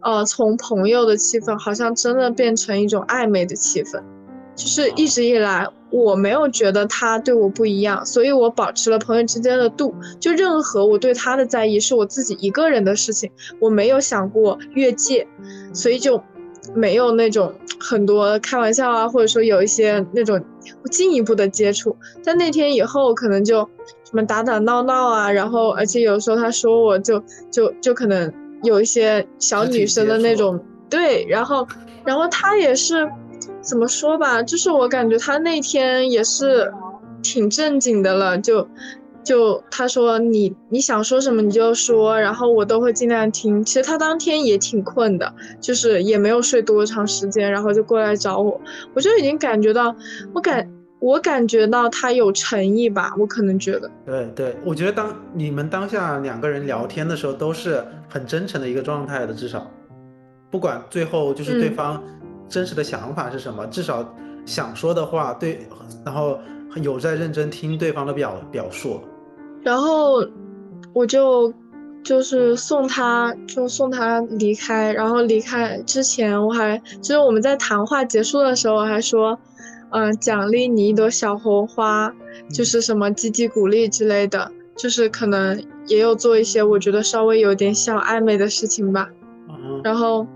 [0.00, 4.00] 呃，从朋友的气氛好像真的变成一种暧昧的气氛，
[4.54, 15.26] 就是一直以来我没有觉得他对我不一样，所以我保持了朋友之间的度，就任何我对他的在意是我自己一个人的事情，我没有想过越界，
[15.74, 16.22] 所以就。
[16.74, 20.42] 没有那种很多开玩笑啊，或者说有一些那种
[20.90, 23.68] 进一步的接触，在那天以后可能就
[24.04, 28.32] 什么打打闹闹啊，然后而且有时候他说我就就就可能
[28.62, 30.58] 有一些小女生的那种
[30.88, 31.66] 对，然后
[32.04, 33.10] 然后他也是
[33.60, 36.72] 怎么说吧，就是我感觉他那天也是
[37.22, 38.66] 挺正经的了，就。
[39.24, 43.64] 就他说你你想说什么你就说，然后我都会尽量听。
[43.64, 48.60] 其实他当天也挺困的，就是也没有睡多长时间，然后就过来找我。
[48.94, 49.94] 我就已经感觉到，
[50.32, 50.68] 我感
[50.98, 53.90] 我感觉到他有诚意吧，我可能觉得。
[54.04, 59.70] 对对，我觉得当你们当下两个人聊天的时候，都是很真诚的一个状态的，至少。
[60.50, 62.02] 不管最后就是对方
[62.48, 64.14] 真实的想法是什么，至少
[64.44, 65.66] 想说的话对，
[66.04, 66.38] 然后
[66.82, 69.00] 有在认真听对方的表表述。
[69.62, 70.24] 然后
[70.92, 71.52] 我就
[72.02, 74.92] 就是送他，就送他离开。
[74.92, 79.38] 然后离开之前，我还就是我们在谈话结束的时候还说，
[79.90, 82.12] 嗯，奖励你一朵小红花，
[82.52, 89.08] 就是什么积极鼓励之类的，就是可能也有做一些我觉得稍微有点小暧昧的事情吧。
[89.84, 90.26] 然后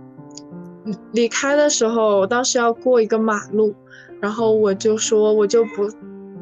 [1.12, 3.74] 离开的时候，我当时要过一个马路，
[4.20, 5.90] 然后我就说我就不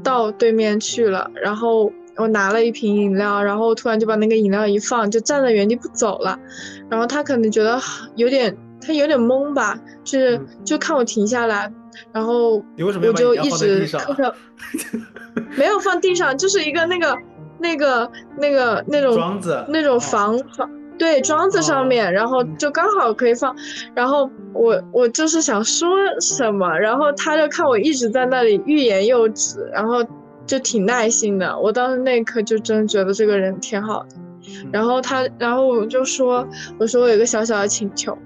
[0.02, 1.90] 到对面去了，然后。
[2.16, 6.38] 我拿了一瓶饮料，然后突然就把那个饮料一放，就站在原地不走了。
[6.88, 7.80] 然后他可能觉得
[8.14, 11.68] 有点，他有点懵吧，就是就看我停下来，
[12.12, 13.88] 然后我就一直
[15.56, 17.18] 没有放地上，就是一个那个
[17.58, 23.54] 那个那个那种桩子，那种房房对桩子上面，然后就刚好可以放。
[23.92, 25.88] 然后我我就是想说
[26.20, 30.04] 什么，然后他就看我一直在那里欲言又止，然后。
[30.46, 34.16] 就挺耐心的，我当时那一刻就真觉得这个人挺好的。
[34.70, 36.46] 然后他，然后我就说，
[36.78, 38.16] 我说我有个小小的请求，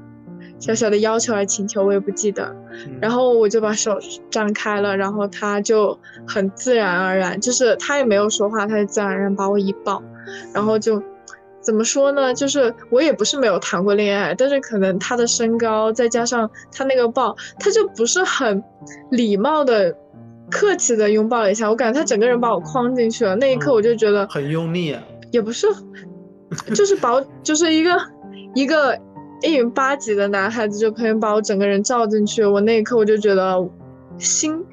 [0.58, 2.52] 小小的要求还是请求，我也不记得。
[3.00, 3.96] 然后我就把手
[4.28, 5.96] 张开了，然后他就
[6.26, 10.02] 很自然而然，就是他也没有说话，他就自然而然把我一抱，
[10.52, 11.00] 然后就
[11.60, 12.34] 怎么说呢？
[12.34, 18.60] 就是我也不是没有谈过恋爱，但是可能他的身高再加上他那个抱，他就不是很
[19.12, 19.96] 礼貌的。
[20.50, 23.36] 客气的拥抱了一下，我感觉他整个人把我框进去了。
[23.36, 24.96] 那一刻我就觉得很用力，
[25.30, 25.66] 也不是，
[26.74, 28.00] 就是把我就是一个
[28.54, 28.98] 一个
[29.42, 32.44] 一米八几的男孩子就可以把我整个人罩进去。
[32.44, 33.56] 我那一刻我就觉得
[34.18, 34.64] 心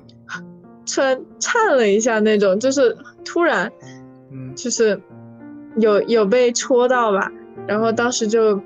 [0.86, 3.72] 突然颤了一下，那种就是突然，
[4.32, 5.00] 嗯，就是
[5.78, 7.32] 有有被戳到吧。
[7.68, 8.62] 然后当时就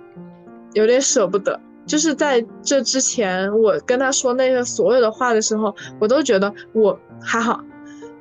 [0.74, 1.60] 有点舍不得。
[1.90, 7.60] 就是在这之前，我跟他说那些所有的话的时候，我都觉得我还好。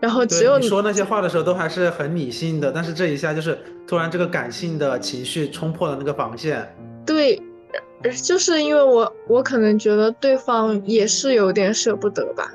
[0.01, 2.73] 然后只有你说那些话的时候，都还是很理性的。
[2.73, 6.67] 但是这一下就是突然这个感性的情绪冲破了那个防线。
[7.05, 7.39] 对，
[8.25, 12.51] 就是因为我我可能觉得对方也是有点舍不得吧。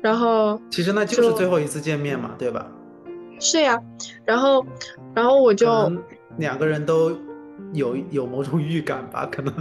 [0.00, 2.70] 然后其实那就是最后一次见面嘛，对吧？
[3.40, 3.76] 是呀。
[4.24, 4.64] 然后
[5.12, 5.90] 然后我就
[6.36, 7.10] 两个人都
[7.72, 9.52] 有有某种预感吧，可能。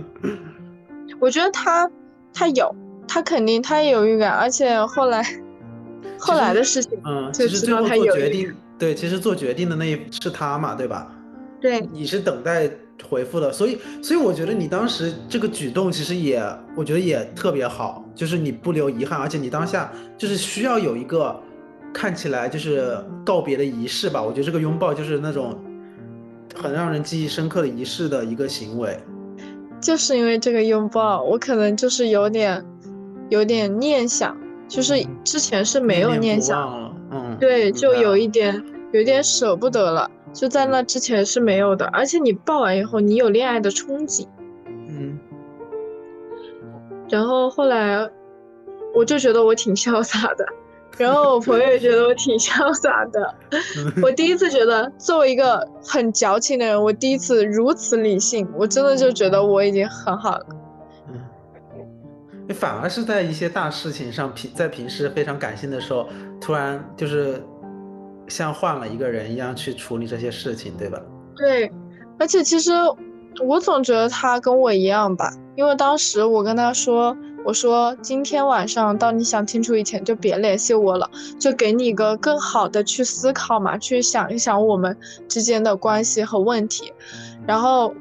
[1.20, 1.90] 我觉得他，
[2.34, 2.74] 他有，
[3.08, 5.24] 他肯定他也有预感，而且后来，
[6.18, 11.12] 后来的事情，嗯，其实最后做决定，对，其实做决定的那是他嘛，对吧？
[11.60, 12.70] 对，你是等待
[13.08, 16.44] 回复的，所以，所以我觉得你当时这个举动其实也，
[16.76, 21.40] 我觉得也特别好，就是你不留遗憾，而且你当下就是需要有一个
[21.94, 25.56] 看起来就是告别的仪式吧，我觉得这个拥抱就是那种
[26.56, 28.98] 很让人记忆深刻的仪式的一个行为。
[29.82, 32.64] 就是因为这个拥抱，我可能就是有点，
[33.30, 41.86] 有点念想，就是之前是没有念想，嗯，对，就有一点，有点舍不得了，就在那之前是没有的。
[41.88, 44.28] 而且你抱完以后，你有恋爱的憧憬，
[44.68, 45.20] 嗯，
[47.10, 48.08] 然后后来，
[48.94, 50.46] 我就觉得我挺潇洒的。
[50.98, 53.36] 然后我朋友也觉得我挺潇洒的，
[54.04, 60.46] 我第一次觉得作为一个很矫情的人，我第一次如此理性，我真的就觉得我已经很好了。
[61.08, 61.20] 嗯，
[62.48, 66.08] 你反而是在一些大事情上平在平时非常感性的时候，
[66.40, 67.42] 突然就是
[68.28, 71.02] 像换了一个人一样去处理这些事情，对吧？
[71.36, 71.72] 对，
[72.20, 72.74] 而且其实
[73.44, 77.18] 我总觉得他跟我一样吧，因为当时我跟他说。
[77.44, 84.96] 我说今天晚上到你想清楚以前就别联系我了，就给你一个更好的去思考嘛，去想一想我们
[85.28, 86.94] 之间的关系和问题。
[87.48, 87.94] 然后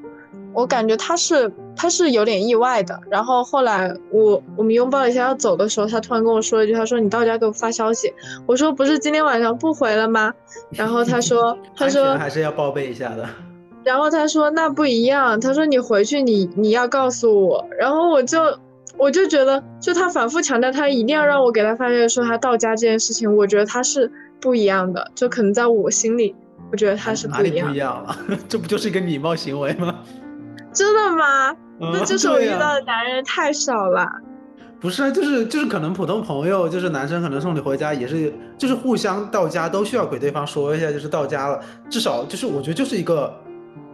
[0.52, 3.00] 我感觉他是他是有点意外的。
[3.10, 8.12] 然后后来我我们拥抱一下要走的时候，他突然跟我说了一句，他说你到家给我发消息。
[8.46, 10.32] 我说不是今天晚上不回了吗？
[10.70, 13.26] 然后他说 他说还是要报备一下的。
[13.82, 17.66] 然后他说那不一样，他说你回去你你要告诉我。
[17.78, 18.38] 然后我就。
[19.00, 25.10] 我就觉得，就他反复强调，他一定要让我给他发消息说他到家这件事情，我觉得他是不一样的。
[25.14, 26.36] 就可能在我心里，
[26.70, 27.68] 我觉得他是不一样。
[27.68, 28.16] 不一样了？
[28.46, 30.00] 这不就是一个礼貌行为吗？
[30.72, 31.56] 真的吗？
[31.80, 34.06] 那就是 我遇到的男人太少了。
[34.78, 43.34] 不是啊，就是就是可能普通朋友，就是男生可能送你回家也是，就是互相到家都需要给对方说一下，就是到家了，至少就是我觉得就是一个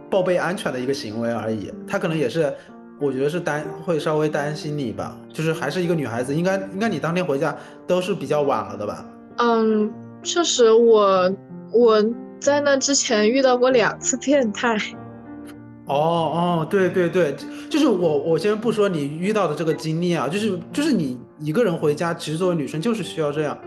[0.09, 1.73] 报备安全的一个行为而已。
[1.87, 2.53] 他可能也是。
[2.99, 9.05] 我觉得是担会稍微担心你吧，就是还是一个女孩子，应该应该你当天回家都是比较晚了的吧？
[9.37, 9.91] 嗯，
[10.23, 11.31] 确实，我
[11.71, 12.03] 我
[12.39, 14.75] 在那之前遇到过两次变态。
[15.87, 17.33] 哦哦，对对对，
[17.69, 23.57] 就是我我先不说你遇到的这个经历啊，就是就是你一个人回家，其实作为女生就是需要这样，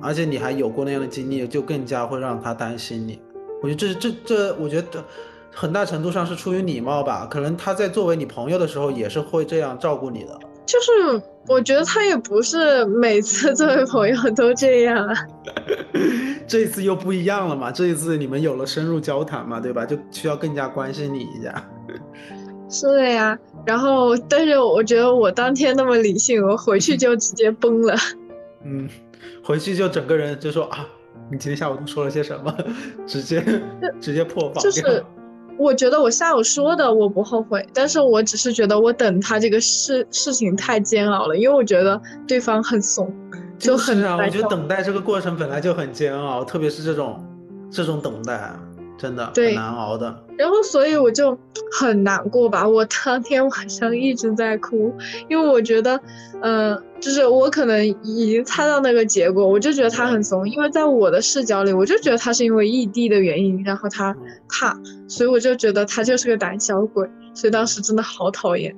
[0.00, 3.18] 而且你还有过那样的经历，就更加会让他担心你。
[3.60, 5.04] 我觉得这是这这，我觉得
[5.54, 10.38] 很大程度上是出于礼貌吧，可能他在作为你朋友的时候也是会这样照顾你的。
[10.66, 15.14] 就是我觉得他也不是每次作为朋友都这样啊。
[16.46, 17.70] 这一次又不一样了嘛？
[17.70, 19.86] 这一次你们有了深入交谈嘛，对吧？
[19.86, 21.70] 就需要更加关心你一下。
[22.70, 27.96] 是的呀，然后但是我觉得我当天那么理性，我回去就直接崩了。
[28.62, 28.86] 嗯，
[29.42, 30.86] 回去就整个人就说啊，
[31.32, 32.54] 你今天下午都说了些什么？
[33.08, 33.42] 直接
[33.98, 34.62] 直接破防。
[34.62, 35.02] 就是，
[35.58, 43.12] 我觉得我下午说的我不后悔，但是我只是觉得我等他这个事事情太煎熬了，因为我觉得对方很怂。
[43.58, 47.22] 就是啊，我觉得等待这个过程本来就很煎熬，特别是这种
[47.70, 48.52] 这种等待，
[48.98, 50.24] 真的很难熬的。
[50.36, 51.36] 然后，所以我就
[51.72, 52.68] 很难过吧。
[52.68, 54.92] 我当天晚上一直在哭，
[55.28, 55.98] 因为我觉得，
[56.42, 60.48] 嗯，就是我可能已经猜到那个结果，我就觉得他很怂。
[60.48, 64.14] 因为在我的视角里，我就觉得他是因为异地的原因，然后他
[64.48, 64.78] 怕，
[65.08, 67.08] 所以我就觉得他就是个胆小鬼。
[67.32, 68.74] 所以当时真的好讨厌。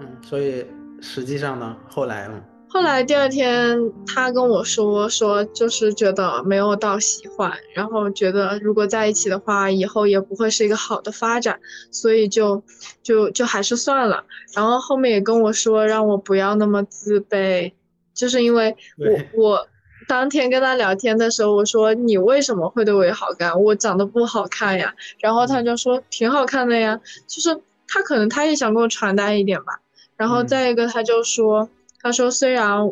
[0.00, 0.66] 嗯，所以
[1.00, 2.34] 实际上呢，后来呢？
[2.72, 11.60] 后来第二天，他跟我说说，就是觉得没有到喜欢，然后觉得如果在一起的话，以后也不会是一个好的发展，
[11.90, 12.62] 所以就
[13.02, 14.24] 就就还是算了。
[14.54, 17.70] 然后后面也跟我说，让我不要那么自卑，
[18.14, 19.68] 就是因为我我
[20.08, 23.62] 当天跟他聊天的时候，我说你为什么会对我有好感？
[23.62, 24.94] 我长得不好看呀。
[25.20, 27.54] 然后他就说挺好看的呀，就是
[27.86, 29.78] 他可能他也想给我传达一点吧。
[30.16, 31.68] 然后再一个他就说。
[32.02, 32.84] 他说：“虽然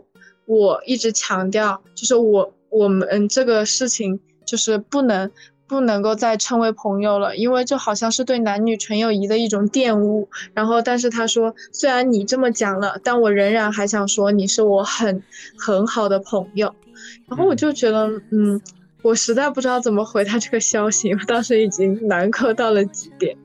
[0.47, 5.31] 我一直强调，就是我我们这个事情就是不能
[5.67, 10.29] 不能够再称为朋友了，因为就好像是对男女纯友谊的一种玷污。
[10.55, 15.23] 然后，但是他说，虽然你这么讲了，但我仍然还想说你是我很
[15.59, 16.75] 很好的朋友。
[17.29, 18.61] 然后我就觉得，嗯，
[19.03, 23.37] 我实在不知道怎么回他这个消息，我当时已经难过到了极点。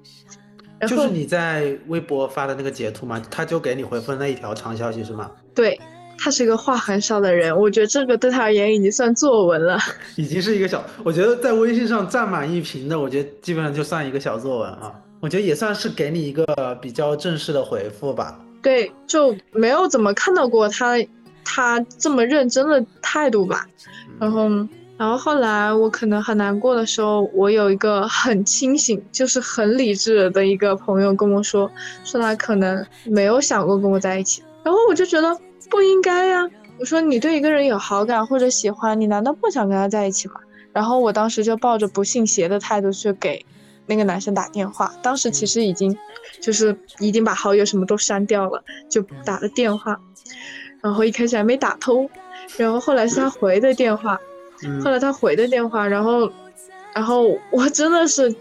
[0.81, 5.79] 就是你在微博发的那个截图嘛，他就给你回复那一条长消息是吗？”对
[6.17, 9.79] 他是一个话很少的人，我觉得这个对他而言已经算作文了，
[10.15, 10.83] 已经是一个小。
[11.03, 14.93] 我觉得在微信上占满一屏的，我觉得基本上就算一个小作文啊。
[15.21, 16.45] 我觉得也算是给你一个
[16.79, 18.39] 比较正式的回复吧。
[18.61, 20.95] 对，就没有怎么看到过他
[21.43, 23.65] 他这么认真的态度吧。
[24.19, 24.49] 然后，
[24.97, 31.69] 然后后来我可能很难过的时候，我有一个很清醒，就是很理智的一个朋友跟我说，
[32.03, 34.43] 说他可能没有想过跟我在一起。
[34.63, 35.35] 然后我就觉得
[35.69, 36.49] 不应该呀，
[36.79, 40.35] 我说你对一个人有好感或者喜欢，你难道不想跟他在一起吗？
[40.73, 43.45] 然后我当时就抱着不信邪的态度去给
[43.85, 45.97] 那个男生打电话，当时其实已经
[46.41, 49.99] 就是已经把好友什么都删掉了，就打了电话，
[50.81, 52.09] 然后一开始还没打通，
[52.57, 54.19] 然后后来是他回的电话，
[54.83, 56.29] 后来他回的电话，然后
[56.93, 58.33] 然后我真的是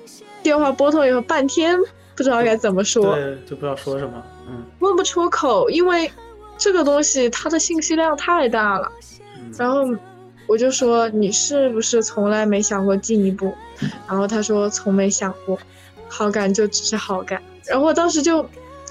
[0.42, 1.78] 电话拨通以后半天
[2.16, 4.22] 不知道该怎么说，对，就不知道说什么。
[4.48, 6.10] 嗯问不出口，因为
[6.56, 8.90] 这个东西它的信息量太大了。
[9.58, 9.84] 然后
[10.46, 13.52] 我就说你是不是从来没想过进一步？
[14.08, 15.58] 然后他说从没想过，
[16.08, 17.40] 好感就只是好感。
[17.66, 18.44] 然后我当时就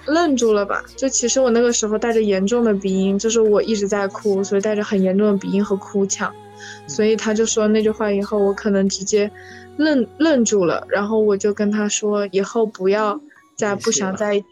[0.06, 0.84] 愣住了吧？
[0.96, 6.34] 就其实我那个时候带着严重的鼻音，就是我一直在哭，所以带着很严重的鼻音和哭腔。
[6.88, 9.30] 所以他就说那句话以后，我可能直接
[9.78, 10.86] 愣愣住了。
[10.90, 13.20] 然后我就跟他说以后不要
[13.56, 14.48] 再不想在一起。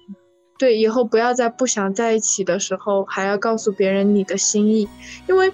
[0.62, 4.88] 对，以后不要在不想在一起的时候还要告诉别人你的心意，
[5.28, 5.52] 因为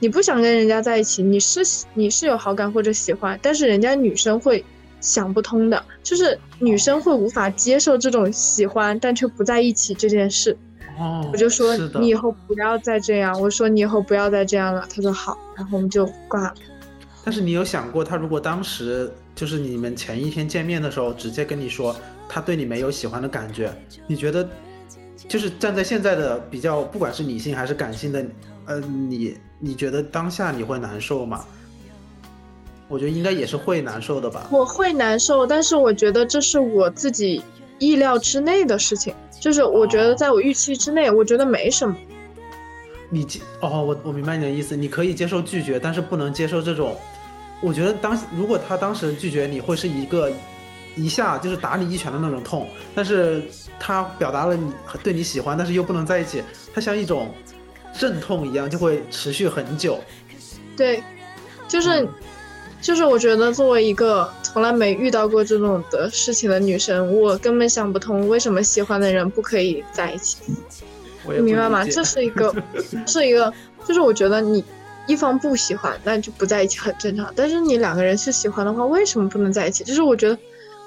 [0.00, 1.60] 你不想跟人家在一起，你是
[1.94, 4.64] 你是有好感或者喜欢，但是人家女生会
[5.00, 10.58] 想不通的，就是女生会无法接受这种喜欢但却不在一起这件事。
[10.98, 16.54] 哦，我就说你以后不要再这样，我说你以后不要再这样了，他说好，然后我们就挂了。
[17.24, 21.94] 但是你有想过，他如果当时就是你们前一天见面的时候直接跟你说。
[22.28, 23.72] 他对你没有喜欢的感觉，
[24.06, 24.46] 你觉得，
[25.26, 28.24] 就是站在现在的比较，不管是理性还是感性的，
[28.66, 31.44] 呃，你你觉得当下你会难受吗？
[32.86, 34.46] 我觉得应该也是会难受的吧。
[34.50, 37.42] 我会难受，但是我觉得这是我自己
[37.78, 41.96] 意料之内的事情，就是我觉得在我预期之内，我觉得没什么。
[43.10, 46.94] 你接哦，我我明白你的意思，你可以接受拒绝，但是不能接受这种。
[47.60, 50.30] 我觉得当如果他当时拒绝你会是一个。
[51.04, 53.42] 一下就是打你一拳的那种痛，但是
[53.78, 54.72] 他表达了你
[55.02, 56.42] 对你喜欢，但是又不能在一起，
[56.74, 57.32] 它像一种
[57.98, 59.98] 阵痛一样，就会持续很久。
[60.76, 61.02] 对，
[61.66, 62.08] 就是
[62.80, 70.38] 就是我觉得作为一个从来没遇到过这种的事情的女生，我根本想不通为什么喜欢的人不可以在一起。
[71.24, 71.84] 你明白吗？
[71.84, 72.54] 这是一个，
[73.06, 73.52] 是一个，
[73.86, 74.64] 就是我觉得你
[75.06, 77.30] 一方不喜欢，那就不在一起很正常。
[77.36, 79.84] 但是你两个人是喜欢的话，为什么不能在一起？
[79.84, 80.38] 就是我觉得，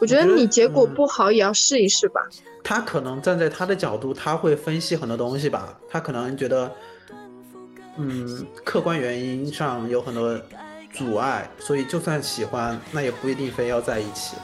[0.02, 2.28] 我觉得你结果不好也要试一试吧。
[2.64, 5.78] 他可能站在他的角度，他会分析很多东西吧。
[5.88, 6.72] 他可能觉得，
[7.98, 10.40] 嗯，客观原因上有很多
[10.92, 14.36] 阻碍，所以就算喜欢，那也不一定非要在一起。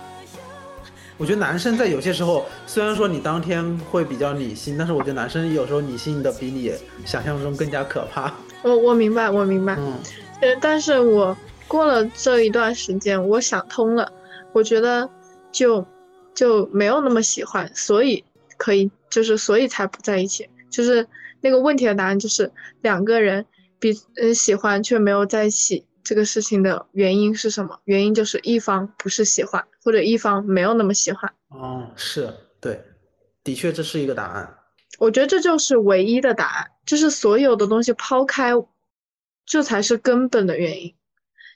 [1.17, 6.71] 我觉得男生在有些时候，虽然说你当天会比较理性，但是我觉得男生有时候理性的比你
[7.03, 8.31] 想象中更加可怕。
[8.61, 9.75] 我我明白，我明白。
[9.79, 9.93] 嗯，
[10.41, 11.35] 呃，但是我
[11.67, 14.11] 过了这一段时间，我想通了，
[14.53, 15.09] 我觉得
[15.57, 15.83] 就
[16.35, 18.23] 就没有那么喜欢，所以
[18.57, 20.47] 可以就是所以才不在一起。
[20.69, 21.07] 就是
[21.41, 22.51] 那个问题的答案就是
[22.81, 23.43] 两个人
[23.79, 25.83] 比嗯喜欢却没有在一起。
[26.03, 27.79] 这个事情的原因是什么？
[27.83, 31.33] 原因就是一方不是喜欢，或者一方没有那么喜欢。
[31.49, 32.81] 哦，是对，
[33.43, 34.57] 的确这是一个答案。
[34.99, 38.53] 我觉得这就是唯一的答案，就是所有的东西抛开，
[39.45, 40.93] 这才是根本的原因。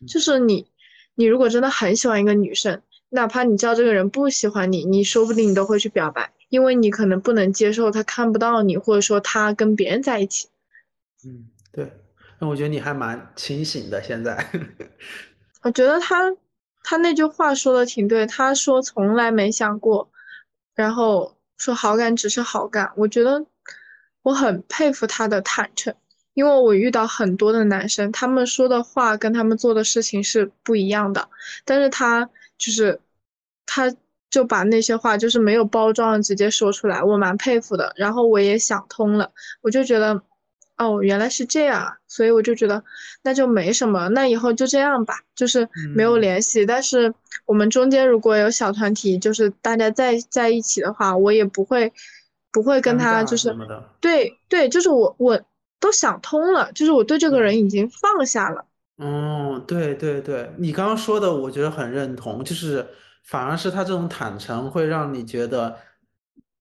[0.05, 0.69] 就是你，
[1.15, 2.81] 你如果真的很喜欢一个女生，
[3.13, 10.47] 哪怕你知道这个人不喜欢你，你说不定你都会去表白，因为你可能不能接受他看不到你，或者说他跟别人在一起。
[11.25, 11.91] 嗯，对。
[12.39, 14.49] 那我觉得你还蛮清醒的，现在。
[15.61, 16.35] 我觉得他
[16.83, 20.09] 他那句话说的挺对，他说从来没想过，
[20.73, 22.91] 然后说好感只是好感。
[22.95, 23.45] 我觉得
[24.23, 25.93] 我很佩服他的坦诚，
[26.33, 31.29] 因为我遇到很多的男生，他们说的话跟他们做的事情是不一样的，
[31.65, 32.27] 但是他
[32.61, 32.97] 就是
[33.65, 33.93] 他
[34.29, 37.91] 就把那些话就是没有包装直接说出来，我蛮佩服的。
[37.97, 39.31] 然后我也想通了，
[39.61, 40.21] 我就觉得。
[40.77, 42.83] 哦，原来是这样，所以我就觉得
[43.21, 46.65] 那就没什么，那以后就这样吧，就是没有联系。
[46.65, 47.13] 但是
[47.45, 51.93] 我们中间如果有小团体，就是大家在在一起的话，我也不会
[52.51, 53.55] 不会跟他就是
[53.99, 55.39] 对对，就是我我
[55.79, 58.65] 都想通了，就是我对这个人已经放下了。
[58.97, 62.85] 哦，对对对，你刚刚说的我觉得很认同，就是
[63.23, 65.75] 反而是他这种坦诚会让你觉得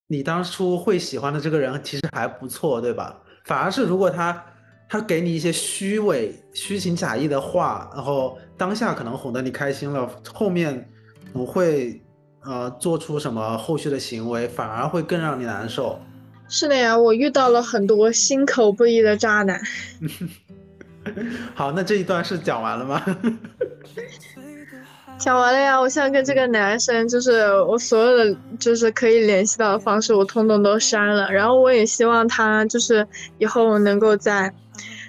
[0.06, 3.20] 你当初会喜欢的这个人其实还不错，对吧？
[3.44, 4.42] 反而是，如果他
[4.88, 10.90] 他给你一些虚伪、虚情假意的话，然后当下可能哄得你开心了，后面
[11.32, 12.02] 不会
[12.42, 16.00] 呃做出什么后续的行为，反而会更让你难受。
[16.48, 19.60] 是的呀，我遇到了很多心口不一的渣男。
[21.54, 23.02] 好，那这一段是讲完了吗？
[25.18, 31.30] 讲完了呀，我现在跟这个男生，就是我所有的就是可以联系到的方式，我通通都删了。
[31.30, 33.06] 然后我也希望他就是
[33.36, 34.50] 以后能够在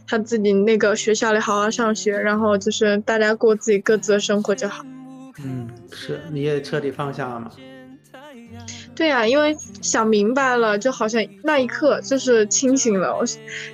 [0.05, 4.83] 他自己那个学校里好好上学，然后就是大家过自己各自的生活就好。
[5.45, 7.49] 嗯，是，你也彻底放下了吗？
[9.01, 13.25] 对呀，因为想明白了，就好像那一刻就是清醒了，我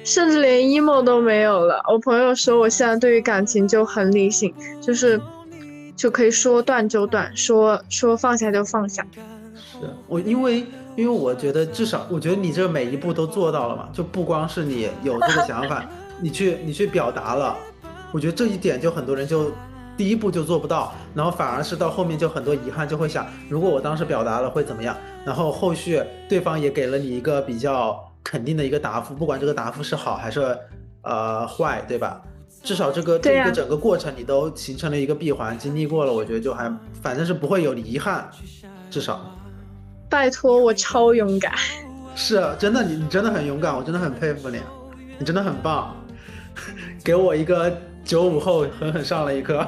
[0.06, 1.84] 甚至连 emo 都没有了。
[1.92, 5.20] 我朋友说我现在对于感情就很理性，就是。
[5.98, 9.04] 就可以说断就断，说说放下就放下。
[9.56, 10.64] 是我，因为
[10.96, 15.84] 因为我觉得至少，我觉得你这每一步都做到了嘛，就不光是你有这个想法，
[16.22, 17.58] 你去你去表达了，
[18.12, 19.52] 我觉得这一点就很多人就
[19.98, 24.96] 第一步就做不到，然后反而是到后面就很多遗憾，就会想，如果我当时表达了会怎么样？
[25.26, 30.58] 然后后续对方也给了你一个比较肯定的一个答复，不管这个答复是好还是
[31.02, 32.22] 呃坏，对吧？
[32.64, 36.72] 至少这个这个整个过程你都形成了一个闭环，经历过了，我觉得就还
[37.02, 38.30] 反正是不会有遗憾，
[38.90, 39.20] 至少。
[40.10, 41.54] 拜托，我超勇敢。
[42.16, 44.60] 是，真的，你你真的很勇敢，我真的很佩服你，
[45.20, 45.96] 你真的很棒，
[47.04, 47.72] 给我一个
[48.08, 49.68] 九五后狠狠上了一课。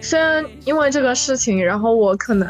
[0.00, 2.48] 虽然因为这个事情，然后我可能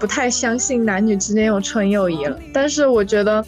[0.00, 3.44] 不太相信男女之间有纯友谊了，但是我觉得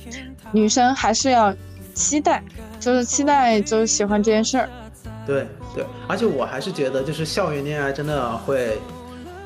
[0.53, 1.55] 女生还是要
[1.95, 2.45] 期待，
[2.79, 4.69] 就是期待，就是喜欢这件事儿。
[5.27, 8.79] 对对，而且我还是觉得，就是校园恋爱真的会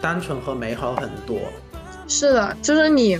[0.01, 1.39] 单纯和美好很多。
[2.09, 3.17] 是的，就是你，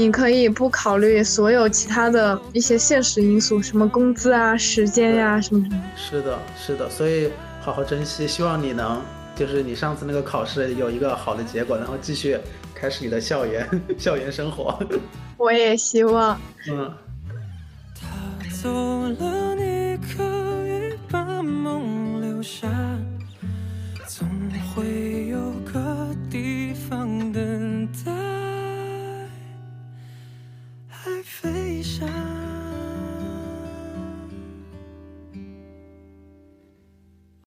[0.00, 5.82] 你可以不考虑所有其他的一些现实因素，什么工资啊、时间呀，什么什么。
[5.94, 7.30] 是的，是的，所以
[7.60, 8.26] 好好珍惜。
[8.26, 9.02] 希望你能，
[9.36, 12.38] 就是你上次那个考试有一个好的结果，然后继续
[12.74, 14.78] 开始你的校园 校园生活。
[15.36, 16.40] 我也希望。
[16.70, 16.90] 嗯。
[18.62, 19.39] 留
[32.00, 32.29] child.